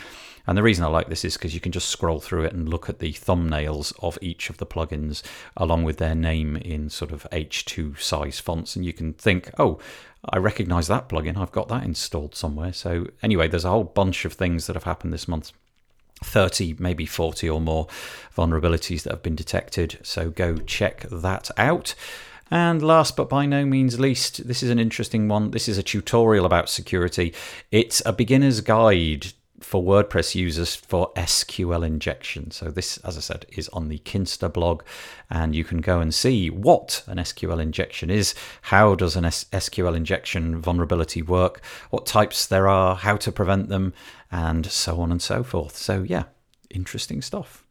And 0.46 0.56
the 0.56 0.62
reason 0.62 0.84
I 0.84 0.88
like 0.88 1.08
this 1.08 1.24
is 1.24 1.36
because 1.36 1.54
you 1.54 1.60
can 1.60 1.72
just 1.72 1.88
scroll 1.88 2.20
through 2.20 2.44
it 2.44 2.52
and 2.52 2.68
look 2.68 2.88
at 2.88 2.98
the 2.98 3.12
thumbnails 3.12 3.92
of 4.02 4.18
each 4.20 4.50
of 4.50 4.58
the 4.58 4.66
plugins 4.66 5.22
along 5.56 5.84
with 5.84 5.98
their 5.98 6.14
name 6.14 6.56
in 6.56 6.90
sort 6.90 7.12
of 7.12 7.26
H2 7.32 7.98
size 8.00 8.40
fonts. 8.40 8.76
And 8.76 8.84
you 8.84 8.92
can 8.92 9.14
think, 9.14 9.50
oh, 9.58 9.78
I 10.24 10.38
recognize 10.38 10.86
that 10.88 11.08
plugin. 11.08 11.36
I've 11.36 11.52
got 11.52 11.68
that 11.68 11.84
installed 11.84 12.34
somewhere. 12.34 12.72
So, 12.72 13.06
anyway, 13.22 13.48
there's 13.48 13.64
a 13.64 13.70
whole 13.70 13.84
bunch 13.84 14.24
of 14.24 14.34
things 14.34 14.66
that 14.66 14.76
have 14.76 14.84
happened 14.84 15.12
this 15.12 15.28
month. 15.28 15.52
30, 16.22 16.76
maybe 16.78 17.06
40 17.06 17.48
or 17.48 17.62
more 17.62 17.86
vulnerabilities 18.36 19.04
that 19.04 19.12
have 19.12 19.22
been 19.22 19.34
detected. 19.34 19.98
So 20.02 20.28
go 20.28 20.58
check 20.58 21.06
that 21.10 21.50
out. 21.56 21.94
And 22.50 22.82
last 22.82 23.16
but 23.16 23.28
by 23.28 23.46
no 23.46 23.64
means 23.64 24.00
least, 24.00 24.46
this 24.48 24.62
is 24.62 24.70
an 24.70 24.78
interesting 24.78 25.28
one. 25.28 25.52
This 25.52 25.68
is 25.68 25.78
a 25.78 25.82
tutorial 25.82 26.44
about 26.44 26.68
security. 26.68 27.32
It's 27.70 28.02
a 28.04 28.12
beginner's 28.12 28.60
guide 28.60 29.28
for 29.60 29.82
WordPress 29.82 30.34
users 30.34 30.74
for 30.74 31.12
SQL 31.14 31.86
injection. 31.86 32.50
So 32.50 32.70
this, 32.70 32.96
as 32.98 33.16
I 33.16 33.20
said, 33.20 33.46
is 33.50 33.68
on 33.68 33.88
the 33.88 33.98
Kinsta 33.98 34.52
blog, 34.52 34.82
and 35.28 35.54
you 35.54 35.64
can 35.64 35.80
go 35.80 36.00
and 36.00 36.14
see 36.14 36.50
what 36.50 37.04
an 37.06 37.18
SQL 37.18 37.60
injection 37.60 38.10
is, 38.10 38.34
how 38.62 38.94
does 38.94 39.16
an 39.16 39.24
SQL 39.24 39.94
injection 39.94 40.58
vulnerability 40.58 41.22
work, 41.22 41.62
what 41.90 42.06
types 42.06 42.46
there 42.46 42.68
are, 42.68 42.96
how 42.96 43.16
to 43.18 43.30
prevent 43.30 43.68
them, 43.68 43.92
and 44.32 44.66
so 44.66 45.00
on 45.00 45.12
and 45.12 45.20
so 45.20 45.44
forth. 45.44 45.76
So 45.76 46.02
yeah, 46.02 46.24
interesting 46.70 47.20
stuff 47.22 47.64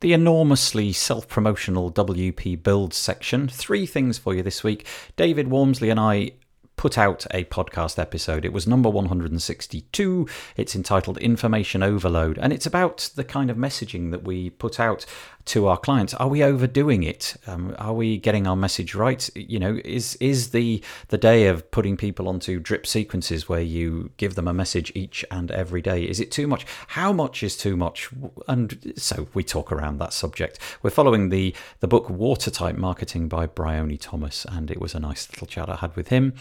the 0.00 0.12
enormously 0.12 0.92
self 0.92 1.28
promotional 1.28 1.92
WP 1.92 2.62
Builds 2.62 2.96
section. 2.96 3.48
Three 3.48 3.86
things 3.86 4.18
for 4.18 4.34
you 4.34 4.42
this 4.42 4.64
week. 4.64 4.86
David 5.16 5.48
Waumsley 5.48 5.90
and 5.90 6.00
I 6.00 6.32
put 6.80 6.96
out 6.96 7.26
a 7.32 7.44
podcast 7.44 7.98
episode. 7.98 8.42
It 8.42 8.54
was 8.54 8.66
number 8.66 8.88
162. 8.88 10.26
It's 10.56 10.74
entitled 10.74 11.18
Information 11.18 11.82
Overload, 11.82 12.38
and 12.38 12.54
it's 12.54 12.64
about 12.64 13.10
the 13.16 13.22
kind 13.22 13.50
of 13.50 13.58
messaging 13.58 14.12
that 14.12 14.22
we 14.22 14.48
put 14.48 14.80
out 14.80 15.04
to 15.46 15.66
our 15.66 15.76
clients. 15.76 16.14
Are 16.14 16.28
we 16.28 16.42
overdoing 16.42 17.02
it? 17.02 17.36
Um, 17.46 17.74
are 17.78 17.92
we 17.92 18.18
getting 18.18 18.46
our 18.46 18.56
message 18.56 18.94
right? 18.94 19.28
You 19.34 19.58
know 19.58 19.80
is 19.84 20.16
is 20.16 20.50
the 20.50 20.82
the 21.08 21.18
day 21.18 21.48
of 21.48 21.70
putting 21.70 21.96
people 21.96 22.28
onto 22.28 22.60
drip 22.60 22.86
sequences 22.86 23.48
where 23.48 23.60
you 23.60 24.10
give 24.16 24.34
them 24.34 24.46
a 24.46 24.54
message 24.54 24.92
each 24.94 25.24
and 25.30 25.50
every 25.50 25.82
day 25.82 26.04
is 26.04 26.20
it 26.20 26.30
too 26.30 26.46
much? 26.46 26.66
How 26.88 27.12
much 27.12 27.42
is 27.42 27.56
too 27.56 27.76
much? 27.76 28.10
And 28.48 28.94
so 28.96 29.28
we 29.34 29.42
talk 29.42 29.72
around 29.72 29.98
that 29.98 30.12
subject. 30.12 30.58
We're 30.82 30.90
following 30.90 31.30
the 31.30 31.54
the 31.80 31.88
book 31.88 32.08
watertight 32.08 32.76
marketing 32.76 33.28
by 33.28 33.46
bryony 33.46 33.96
thomas 33.96 34.44
and 34.44 34.70
it 34.70 34.80
was 34.80 34.94
a 34.94 35.00
nice 35.00 35.28
little 35.30 35.46
chat 35.46 35.68
i 35.68 35.76
had 35.76 35.94
with 35.96 36.08
him 36.08 36.32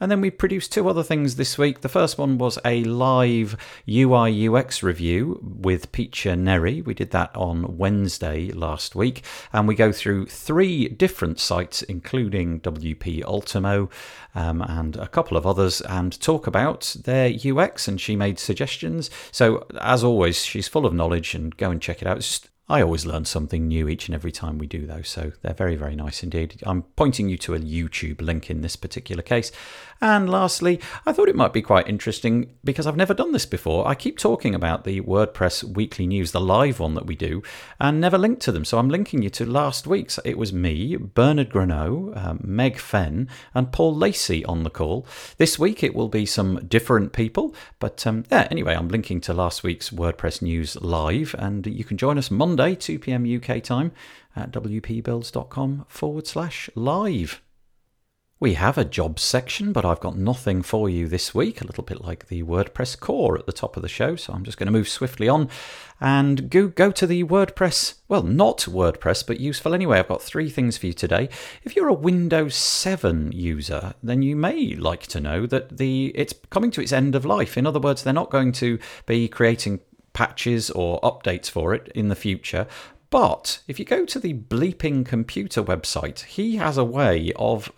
and 0.00 0.10
then 0.10 0.20
we 0.20 0.30
produced 0.30 0.72
two 0.72 0.88
other 0.88 1.02
things 1.02 1.36
this 1.36 1.56
week 1.58 1.80
the 1.80 1.88
first 1.88 2.18
one 2.18 2.38
was 2.38 2.58
a 2.64 2.84
live 2.84 3.56
ui 3.88 4.48
ux 4.48 4.82
review 4.82 5.40
with 5.42 5.92
Piccia 5.92 6.38
Neri 6.38 6.82
we 6.82 6.94
did 6.94 7.10
that 7.10 7.34
on 7.36 7.76
wednesday 7.76 8.50
last 8.52 8.94
week, 8.94 9.22
and 9.52 9.68
we 9.68 9.74
go 9.74 9.92
through 9.92 10.26
three 10.26 10.88
different 10.88 11.38
sites, 11.38 11.82
including 11.82 12.60
WP 12.60 13.24
Ultimo 13.24 13.88
um, 14.34 14.62
and 14.62 14.96
a 14.96 15.08
couple 15.08 15.36
of 15.36 15.46
others, 15.46 15.80
and 15.82 16.18
talk 16.20 16.46
about 16.46 16.96
their 17.04 17.30
UX. 17.30 17.88
And 17.88 18.00
she 18.00 18.16
made 18.16 18.38
suggestions. 18.38 19.10
So, 19.30 19.66
as 19.80 20.02
always, 20.02 20.44
she's 20.44 20.68
full 20.68 20.86
of 20.86 20.94
knowledge, 20.94 21.34
and 21.34 21.56
go 21.56 21.70
and 21.70 21.80
check 21.80 22.02
it 22.02 22.08
out. 22.08 22.18
It's 22.18 22.48
I 22.68 22.82
always 22.82 23.06
learn 23.06 23.24
something 23.26 23.68
new 23.68 23.88
each 23.88 24.08
and 24.08 24.14
every 24.14 24.32
time 24.32 24.58
we 24.58 24.66
do 24.66 24.86
those, 24.86 25.08
so 25.08 25.32
they're 25.42 25.54
very, 25.54 25.76
very 25.76 25.94
nice 25.94 26.24
indeed. 26.24 26.60
I'm 26.64 26.82
pointing 26.82 27.28
you 27.28 27.38
to 27.38 27.54
a 27.54 27.60
YouTube 27.60 28.20
link 28.20 28.50
in 28.50 28.60
this 28.60 28.74
particular 28.74 29.22
case. 29.22 29.52
And 30.00 30.28
lastly, 30.28 30.80
I 31.06 31.12
thought 31.12 31.28
it 31.28 31.36
might 31.36 31.52
be 31.52 31.62
quite 31.62 31.88
interesting 31.88 32.50
because 32.62 32.86
I've 32.86 32.96
never 32.96 33.14
done 33.14 33.32
this 33.32 33.46
before. 33.46 33.88
I 33.88 33.94
keep 33.94 34.18
talking 34.18 34.54
about 34.54 34.84
the 34.84 35.00
WordPress 35.00 35.64
weekly 35.64 36.06
news, 36.06 36.32
the 36.32 36.40
live 36.40 36.80
one 36.80 36.94
that 36.94 37.06
we 37.06 37.16
do, 37.16 37.42
and 37.80 38.00
never 38.00 38.18
linked 38.18 38.42
to 38.42 38.52
them. 38.52 38.64
So 38.64 38.78
I'm 38.78 38.90
linking 38.90 39.22
you 39.22 39.30
to 39.30 39.46
last 39.46 39.86
week's. 39.86 40.18
It 40.24 40.36
was 40.36 40.52
me, 40.52 40.96
Bernard 40.96 41.50
Greneau, 41.50 42.16
um, 42.16 42.40
Meg 42.44 42.78
Fenn, 42.78 43.28
and 43.54 43.72
Paul 43.72 43.94
Lacey 43.94 44.44
on 44.44 44.64
the 44.64 44.70
call. 44.70 45.06
This 45.38 45.58
week 45.58 45.82
it 45.82 45.94
will 45.94 46.08
be 46.08 46.26
some 46.26 46.66
different 46.66 47.12
people, 47.12 47.54
but 47.78 48.06
um, 48.06 48.24
yeah, 48.30 48.48
anyway, 48.50 48.74
I'm 48.74 48.88
linking 48.88 49.20
to 49.22 49.32
last 49.32 49.62
week's 49.62 49.90
WordPress 49.90 50.42
news 50.42 50.76
live, 50.82 51.34
and 51.38 51.66
you 51.66 51.84
can 51.84 51.96
join 51.96 52.18
us. 52.18 52.30
Monday, 52.30 52.74
2 52.74 52.98
pm 52.98 53.24
UK 53.24 53.62
time 53.62 53.92
at 54.34 54.50
wpbuilds.com 54.50 55.86
forward 55.88 56.26
slash 56.26 56.68
live. 56.74 57.40
We 58.38 58.52
have 58.52 58.76
a 58.76 58.84
jobs 58.84 59.22
section, 59.22 59.72
but 59.72 59.86
I've 59.86 60.00
got 60.00 60.18
nothing 60.18 60.60
for 60.60 60.90
you 60.90 61.08
this 61.08 61.34
week, 61.34 61.62
a 61.62 61.66
little 61.66 61.82
bit 61.82 62.04
like 62.04 62.28
the 62.28 62.42
WordPress 62.42 63.00
core 63.00 63.38
at 63.38 63.46
the 63.46 63.52
top 63.52 63.78
of 63.78 63.82
the 63.82 63.88
show. 63.88 64.14
So 64.14 64.34
I'm 64.34 64.44
just 64.44 64.58
going 64.58 64.66
to 64.66 64.72
move 64.72 64.90
swiftly 64.90 65.26
on 65.26 65.48
and 66.02 66.50
go, 66.50 66.68
go 66.68 66.90
to 66.90 67.06
the 67.06 67.24
WordPress, 67.24 67.94
well, 68.08 68.22
not 68.22 68.58
WordPress, 68.58 69.26
but 69.26 69.40
useful 69.40 69.72
anyway. 69.72 70.00
I've 70.00 70.08
got 70.08 70.20
three 70.20 70.50
things 70.50 70.76
for 70.76 70.86
you 70.86 70.92
today. 70.92 71.30
If 71.62 71.74
you're 71.74 71.88
a 71.88 71.94
Windows 71.94 72.54
7 72.54 73.32
user, 73.32 73.94
then 74.02 74.20
you 74.20 74.36
may 74.36 74.74
like 74.74 75.06
to 75.06 75.20
know 75.20 75.46
that 75.46 75.78
the 75.78 76.12
it's 76.14 76.34
coming 76.50 76.70
to 76.72 76.82
its 76.82 76.92
end 76.92 77.14
of 77.14 77.24
life. 77.24 77.56
In 77.56 77.66
other 77.66 77.80
words, 77.80 78.02
they're 78.02 78.12
not 78.12 78.30
going 78.30 78.52
to 78.52 78.78
be 79.06 79.28
creating 79.28 79.80
patches 80.12 80.70
or 80.70 81.00
updates 81.00 81.50
for 81.50 81.74
it 81.74 81.90
in 81.94 82.08
the 82.08 82.14
future. 82.14 82.66
But 83.10 83.60
if 83.68 83.78
you 83.78 83.84
go 83.84 84.04
to 84.04 84.18
the 84.18 84.34
Bleeping 84.34 85.06
Computer 85.06 85.62
website, 85.62 86.24
he 86.24 86.56
has 86.56 86.76
a 86.76 86.84
way 86.84 87.32
of, 87.36 87.70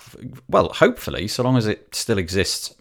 well, 0.49 0.71
hopefully, 0.71 1.29
so 1.29 1.43
long 1.43 1.57
as 1.57 1.67
it 1.67 1.95
still 1.95 2.19
exists, 2.19 2.75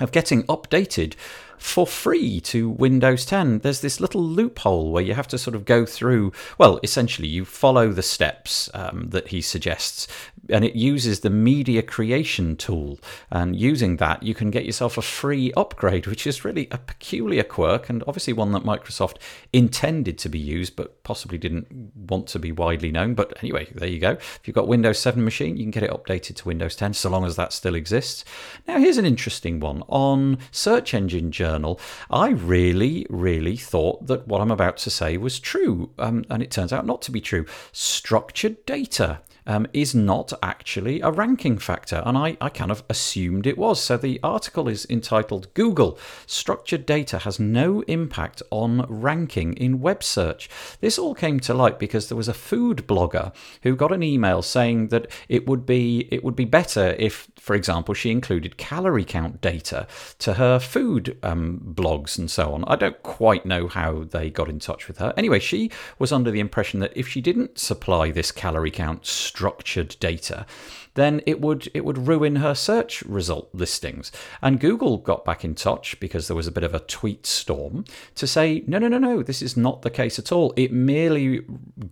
of 0.00 0.12
getting 0.12 0.44
updated 0.44 1.14
for 1.58 1.86
free 1.86 2.40
to 2.40 2.68
Windows 2.68 3.24
10. 3.24 3.60
There's 3.60 3.80
this 3.80 4.00
little 4.00 4.22
loophole 4.22 4.90
where 4.90 5.02
you 5.02 5.14
have 5.14 5.28
to 5.28 5.38
sort 5.38 5.54
of 5.54 5.64
go 5.64 5.86
through, 5.86 6.32
well, 6.58 6.80
essentially, 6.82 7.28
you 7.28 7.44
follow 7.44 7.92
the 7.92 8.02
steps 8.02 8.68
um, 8.74 9.10
that 9.10 9.28
he 9.28 9.40
suggests, 9.40 10.08
and 10.48 10.64
it 10.64 10.74
uses 10.74 11.20
the 11.20 11.30
media 11.30 11.82
creation 11.82 12.56
tool. 12.56 12.98
And 13.30 13.54
using 13.54 13.96
that, 13.98 14.22
you 14.22 14.34
can 14.34 14.50
get 14.50 14.64
yourself 14.64 14.98
a 14.98 15.02
free 15.02 15.52
upgrade, 15.52 16.06
which 16.06 16.26
is 16.26 16.44
really 16.44 16.68
a 16.70 16.78
peculiar 16.78 17.42
quirk, 17.42 17.88
and 17.88 18.02
obviously 18.06 18.32
one 18.32 18.52
that 18.52 18.64
Microsoft 18.64 19.16
intended 19.52 20.18
to 20.18 20.28
be 20.28 20.38
used, 20.38 20.76
but 20.76 21.02
possibly 21.04 21.38
didn't 21.38 21.92
want 21.96 22.26
to 22.28 22.38
be 22.38 22.52
widely 22.52 22.90
known. 22.90 23.14
But 23.14 23.36
anyway, 23.42 23.68
there 23.74 23.88
you 23.88 23.98
go. 23.98 24.12
If 24.12 24.40
you've 24.44 24.54
got 24.54 24.68
Windows 24.68 24.98
7 24.98 25.22
machine, 25.24 25.56
you 25.56 25.64
can 25.64 25.70
get 25.70 25.84
it 25.84 25.90
updated 25.90 26.36
to 26.36 26.48
Windows 26.48 26.76
10, 26.76 26.94
so 26.94 27.10
long 27.10 27.24
as 27.24 27.36
that 27.36 27.52
still 27.52 27.74
exists. 27.74 28.24
Now, 28.66 28.78
here's 28.78 28.98
an 28.98 29.06
interesting 29.06 29.60
one 29.60 29.82
on 29.88 30.38
Search 30.50 30.94
Engine 30.94 31.30
Journal 31.30 31.80
I 32.10 32.30
really, 32.30 33.06
really 33.08 33.56
thought 33.56 34.06
that 34.06 34.26
what 34.26 34.40
I'm 34.40 34.50
about 34.50 34.76
to 34.78 34.90
say 34.90 35.16
was 35.16 35.38
true. 35.38 35.90
Um, 35.98 36.24
and 36.28 36.42
it 36.42 36.50
turns 36.50 36.72
out 36.72 36.86
not 36.86 37.02
to 37.02 37.10
be 37.10 37.20
true. 37.20 37.46
Structured 37.72 38.64
data 38.66 39.20
um, 39.46 39.66
is 39.72 39.94
not 39.94 40.32
actually 40.42 41.00
a 41.00 41.10
ranking 41.10 41.58
factor. 41.58 42.02
And 42.04 42.16
I, 42.16 42.36
I 42.40 42.48
kind 42.48 42.70
of 42.70 42.82
assumed 42.88 43.46
it 43.46 43.58
was. 43.58 43.82
So 43.82 43.96
the 43.96 44.20
article 44.22 44.68
is 44.68 44.86
entitled 44.88 45.52
Google 45.54 45.98
Structured 46.26 46.86
Data 46.86 47.18
Has 47.18 47.38
No 47.40 47.82
Impact 47.82 48.42
on 48.50 48.86
Ranking 48.88 49.54
in 49.54 49.80
Web 49.80 50.02
Search. 50.02 50.48
This 50.80 50.98
all 50.98 51.14
came 51.14 51.40
to 51.40 51.54
light 51.54 51.78
because 51.78 52.08
there 52.08 52.16
was 52.16 52.28
a 52.28 52.34
food 52.34 52.86
blogger 52.86 53.34
who 53.62 53.76
got 53.76 53.92
an 53.92 54.02
email 54.02 54.42
saying 54.42 54.88
that 54.88 55.10
it 55.28 55.46
would 55.46 55.66
be 55.66 56.08
it 56.10 56.22
would 56.24 56.36
be 56.36 56.44
better 56.44 56.94
if, 56.98 57.28
for 57.42 57.56
example, 57.56 57.92
she 57.92 58.12
included 58.12 58.56
calorie 58.56 59.04
count 59.04 59.40
data 59.40 59.88
to 60.20 60.34
her 60.34 60.60
food 60.60 61.18
um, 61.24 61.74
blogs 61.74 62.16
and 62.16 62.30
so 62.30 62.54
on. 62.54 62.62
I 62.68 62.76
don't 62.76 63.02
quite 63.02 63.44
know 63.44 63.66
how 63.66 64.04
they 64.04 64.30
got 64.30 64.48
in 64.48 64.60
touch 64.60 64.86
with 64.86 64.98
her. 64.98 65.12
Anyway, 65.16 65.40
she 65.40 65.68
was 65.98 66.12
under 66.12 66.30
the 66.30 66.38
impression 66.38 66.78
that 66.78 66.92
if 66.94 67.08
she 67.08 67.20
didn't 67.20 67.58
supply 67.58 68.12
this 68.12 68.30
calorie 68.30 68.70
count 68.70 69.06
structured 69.06 69.96
data, 69.98 70.46
then 70.94 71.20
it 71.26 71.40
would 71.40 71.68
it 71.74 71.84
would 71.84 72.06
ruin 72.06 72.36
her 72.36 72.54
search 72.54 73.02
result 73.02 73.48
listings. 73.52 74.12
And 74.40 74.60
Google 74.60 74.98
got 74.98 75.24
back 75.24 75.44
in 75.44 75.56
touch 75.56 75.98
because 75.98 76.28
there 76.28 76.36
was 76.36 76.46
a 76.46 76.52
bit 76.52 76.62
of 76.62 76.74
a 76.74 76.78
tweet 76.78 77.26
storm 77.26 77.86
to 78.14 78.26
say, 78.28 78.62
no, 78.68 78.78
no, 78.78 78.86
no, 78.86 78.98
no, 78.98 79.20
this 79.20 79.42
is 79.42 79.56
not 79.56 79.82
the 79.82 79.90
case 79.90 80.16
at 80.16 80.30
all. 80.30 80.54
It 80.56 80.72
merely 80.72 81.40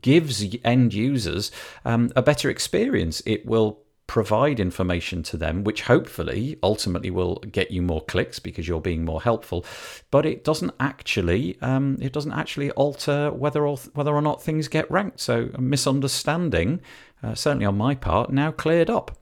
gives 0.00 0.44
end 0.62 0.94
users 0.94 1.50
um, 1.84 2.12
a 2.14 2.22
better 2.22 2.48
experience. 2.48 3.20
It 3.26 3.44
will 3.44 3.80
provide 4.10 4.58
information 4.58 5.22
to 5.22 5.36
them, 5.36 5.62
which 5.62 5.82
hopefully 5.82 6.58
ultimately 6.64 7.12
will 7.12 7.36
get 7.52 7.70
you 7.70 7.80
more 7.80 8.00
clicks 8.00 8.40
because 8.40 8.66
you're 8.66 8.80
being 8.80 9.04
more 9.04 9.22
helpful. 9.22 9.64
But 10.10 10.26
it 10.26 10.42
doesn't 10.42 10.72
actually 10.80 11.56
um, 11.62 11.96
it 12.00 12.12
doesn't 12.12 12.32
actually 12.32 12.72
alter 12.72 13.30
whether 13.30 13.64
or 13.64 13.76
whether 13.94 14.12
or 14.12 14.20
not 14.20 14.42
things 14.42 14.66
get 14.66 14.90
ranked. 14.90 15.20
So 15.20 15.50
a 15.54 15.60
misunderstanding, 15.60 16.80
uh, 17.22 17.36
certainly 17.36 17.66
on 17.66 17.78
my 17.78 17.94
part, 17.94 18.32
now 18.32 18.50
cleared 18.50 18.90
up. 18.90 19.16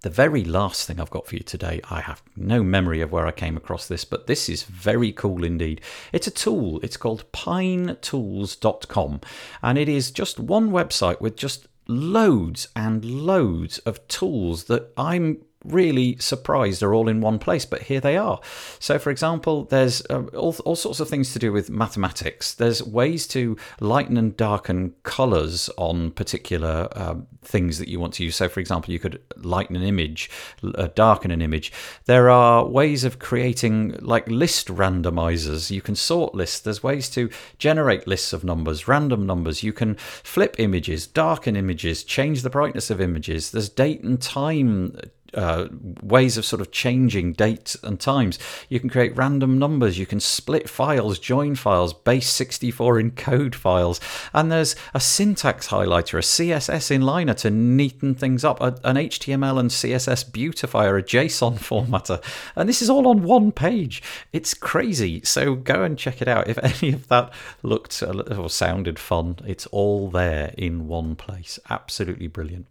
The 0.00 0.08
very 0.08 0.44
last 0.44 0.86
thing 0.86 0.98
I've 0.98 1.10
got 1.10 1.26
for 1.26 1.36
you 1.36 1.42
today, 1.42 1.82
I 1.90 2.00
have 2.00 2.22
no 2.34 2.62
memory 2.62 3.02
of 3.02 3.12
where 3.12 3.26
I 3.26 3.32
came 3.32 3.58
across 3.58 3.86
this, 3.86 4.06
but 4.06 4.26
this 4.26 4.48
is 4.48 4.62
very 4.62 5.12
cool 5.12 5.44
indeed. 5.44 5.82
It's 6.10 6.26
a 6.26 6.30
tool, 6.30 6.80
it's 6.82 6.96
called 6.96 7.30
pinetools.com, 7.32 9.20
and 9.62 9.76
it 9.76 9.90
is 9.90 10.10
just 10.10 10.40
one 10.40 10.70
website 10.70 11.20
with 11.20 11.36
just 11.36 11.66
loads 11.90 12.68
and 12.76 13.04
loads 13.04 13.78
of 13.80 14.06
tools 14.06 14.64
that 14.64 14.92
I'm 14.96 15.42
really 15.64 16.16
surprised 16.18 16.82
are 16.82 16.94
all 16.94 17.08
in 17.08 17.20
one 17.20 17.38
place, 17.38 17.64
but 17.64 17.82
here 17.82 18.00
they 18.00 18.16
are. 18.16 18.40
So, 18.78 18.98
for 18.98 19.10
example, 19.10 19.64
there's 19.64 20.02
uh, 20.08 20.22
all, 20.34 20.54
all 20.64 20.76
sorts 20.76 21.00
of 21.00 21.08
things 21.08 21.32
to 21.32 21.38
do 21.38 21.52
with 21.52 21.70
mathematics. 21.70 22.54
There's 22.54 22.82
ways 22.82 23.26
to 23.28 23.56
lighten 23.78 24.16
and 24.16 24.36
darken 24.36 24.94
colors 25.02 25.68
on 25.76 26.12
particular 26.12 26.88
uh, 26.92 27.16
things 27.42 27.78
that 27.78 27.88
you 27.88 28.00
want 28.00 28.14
to 28.14 28.24
use. 28.24 28.36
So, 28.36 28.48
for 28.48 28.60
example, 28.60 28.92
you 28.92 28.98
could 28.98 29.20
lighten 29.36 29.76
an 29.76 29.82
image, 29.82 30.30
uh, 30.62 30.88
darken 30.94 31.30
an 31.30 31.42
image. 31.42 31.72
There 32.06 32.30
are 32.30 32.64
ways 32.64 33.04
of 33.04 33.18
creating 33.18 33.98
like 34.00 34.28
list 34.28 34.68
randomizers. 34.68 35.70
You 35.70 35.82
can 35.82 35.94
sort 35.94 36.34
lists. 36.34 36.60
There's 36.60 36.82
ways 36.82 37.10
to 37.10 37.30
generate 37.58 38.06
lists 38.06 38.32
of 38.32 38.44
numbers, 38.44 38.88
random 38.88 39.26
numbers. 39.26 39.62
You 39.62 39.72
can 39.72 39.96
flip 39.96 40.56
images, 40.58 41.06
darken 41.06 41.56
images, 41.56 42.04
change 42.04 42.42
the 42.42 42.50
brightness 42.50 42.90
of 42.90 43.00
images. 43.00 43.50
There's 43.50 43.68
date 43.68 44.02
and 44.02 44.20
time 44.20 44.98
uh, 45.34 45.68
ways 46.02 46.36
of 46.36 46.44
sort 46.44 46.60
of 46.60 46.70
changing 46.70 47.32
dates 47.32 47.76
and 47.82 48.00
times. 48.00 48.38
You 48.68 48.80
can 48.80 48.90
create 48.90 49.16
random 49.16 49.58
numbers, 49.58 49.98
you 49.98 50.06
can 50.06 50.20
split 50.20 50.68
files, 50.68 51.18
join 51.18 51.54
files, 51.54 51.92
base 51.92 52.28
64 52.28 53.00
encode 53.00 53.54
files, 53.54 54.00
and 54.32 54.50
there's 54.50 54.76
a 54.94 55.00
syntax 55.00 55.68
highlighter, 55.68 56.14
a 56.14 56.22
CSS 56.22 56.90
inliner 56.90 57.34
to 57.34 57.50
neaten 57.50 58.14
things 58.16 58.44
up, 58.44 58.60
a, 58.60 58.78
an 58.84 58.96
HTML 58.96 59.58
and 59.58 59.70
CSS 59.70 60.32
beautifier, 60.32 60.96
a 60.96 61.02
JSON 61.02 61.58
formatter, 61.58 62.22
and 62.56 62.68
this 62.68 62.82
is 62.82 62.90
all 62.90 63.08
on 63.08 63.22
one 63.22 63.52
page. 63.52 64.02
It's 64.32 64.54
crazy. 64.54 65.22
So 65.24 65.54
go 65.54 65.82
and 65.82 65.98
check 65.98 66.22
it 66.22 66.28
out. 66.28 66.48
If 66.48 66.58
any 66.82 66.92
of 66.92 67.08
that 67.08 67.32
looked 67.62 68.02
or 68.02 68.48
sounded 68.50 68.98
fun, 68.98 69.36
it's 69.46 69.66
all 69.66 70.10
there 70.10 70.54
in 70.56 70.86
one 70.88 71.16
place. 71.16 71.58
Absolutely 71.68 72.26
brilliant. 72.26 72.66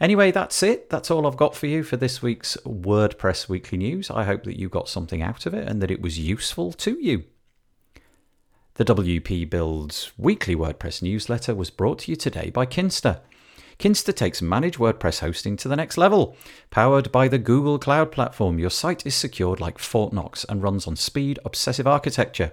Anyway, 0.00 0.30
that's 0.30 0.62
it. 0.62 0.90
That's 0.90 1.10
all 1.10 1.26
I've 1.26 1.36
got 1.36 1.54
for 1.54 1.66
you 1.66 1.82
for 1.82 1.93
for 1.94 1.98
this 1.98 2.20
week's 2.20 2.56
WordPress 2.66 3.48
Weekly 3.48 3.78
News. 3.78 4.10
I 4.10 4.24
hope 4.24 4.42
that 4.42 4.58
you 4.58 4.68
got 4.68 4.88
something 4.88 5.22
out 5.22 5.46
of 5.46 5.54
it 5.54 5.68
and 5.68 5.80
that 5.80 5.92
it 5.92 6.02
was 6.02 6.18
useful 6.18 6.72
to 6.72 6.98
you. 7.00 7.22
The 8.74 8.84
WP 8.84 9.48
Builds 9.48 10.10
weekly 10.18 10.56
WordPress 10.56 11.02
newsletter 11.02 11.54
was 11.54 11.70
brought 11.70 12.00
to 12.00 12.10
you 12.10 12.16
today 12.16 12.50
by 12.50 12.66
Kinsta. 12.66 13.20
Kinsta 13.78 14.14
takes 14.14 14.42
managed 14.42 14.78
WordPress 14.78 15.20
hosting 15.20 15.56
to 15.56 15.68
the 15.68 15.76
next 15.76 15.96
level. 15.96 16.36
Powered 16.70 17.12
by 17.12 17.28
the 17.28 17.38
Google 17.38 17.78
Cloud 17.78 18.10
Platform, 18.10 18.58
your 18.58 18.70
site 18.70 19.06
is 19.06 19.14
secured 19.14 19.60
like 19.60 19.78
Fort 19.78 20.12
Knox 20.12 20.44
and 20.48 20.64
runs 20.64 20.88
on 20.88 20.96
speed 20.96 21.38
obsessive 21.44 21.86
architecture. 21.86 22.52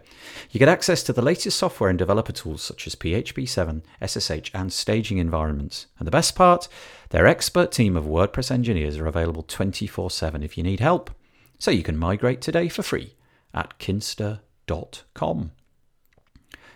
You 0.52 0.60
get 0.60 0.70
access 0.70 1.02
to 1.04 1.14
the 1.14 1.22
latest 1.24 1.58
software 1.58 1.90
and 1.90 1.98
developer 1.98 2.32
tools 2.32 2.62
such 2.62 2.86
as 2.86 2.96
PHP 2.96 3.50
7, 3.50 3.82
SSH, 4.06 4.52
and 4.54 4.72
staging 4.72 5.18
environments. 5.18 5.88
And 5.98 6.06
the 6.06 6.12
best 6.12 6.36
part, 6.36 6.68
their 7.12 7.28
expert 7.28 7.72
team 7.72 7.96
of 7.96 8.06
WordPress 8.06 8.52
engineers 8.52 8.98
are 8.98 9.06
available 9.06 9.44
24 9.44 10.10
7 10.10 10.44
if 10.44 10.58
you 10.58 10.64
need 10.64 10.80
help. 10.80 11.12
So 11.60 11.70
you 11.70 11.84
can 11.84 11.98
migrate 11.98 12.42
today 12.42 12.68
for 12.70 12.82
free 12.82 13.16
at 13.54 13.78
kinsta.com. 13.78 15.52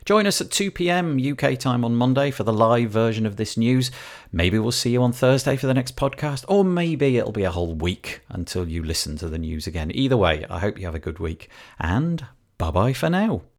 Join 0.06 0.28
us 0.28 0.40
at 0.40 0.52
2 0.52 0.70
pm 0.70 1.18
UK 1.20 1.58
time 1.58 1.84
on 1.84 1.96
Monday 1.96 2.30
for 2.30 2.44
the 2.44 2.54
live 2.54 2.92
version 2.92 3.26
of 3.26 3.38
this 3.38 3.58
news. 3.58 3.90
Maybe 4.32 4.60
we'll 4.60 4.72
see 4.72 4.92
you 4.92 5.02
on 5.02 5.14
Thursday 5.14 5.56
for 5.56 5.66
the 5.66 5.74
next 5.74 5.96
podcast, 5.96 6.46
or 6.48 6.64
maybe 6.64 7.18
it'll 7.18 7.32
be 7.32 7.44
a 7.44 7.52
whole 7.52 7.74
week 7.74 8.22
until 8.30 8.68
you 8.70 8.84
listen 8.84 9.18
to 9.18 9.30
the 9.30 9.40
news 9.40 9.66
again. 9.66 9.90
Either 9.96 10.18
way, 10.18 10.46
I 10.48 10.60
hope 10.60 10.78
you 10.78 10.86
have 10.86 10.94
a 10.94 11.00
good 11.00 11.18
week, 11.18 11.50
and 11.80 12.24
bye 12.60 12.70
bye 12.70 12.94
for 12.94 13.10
now. 13.10 13.46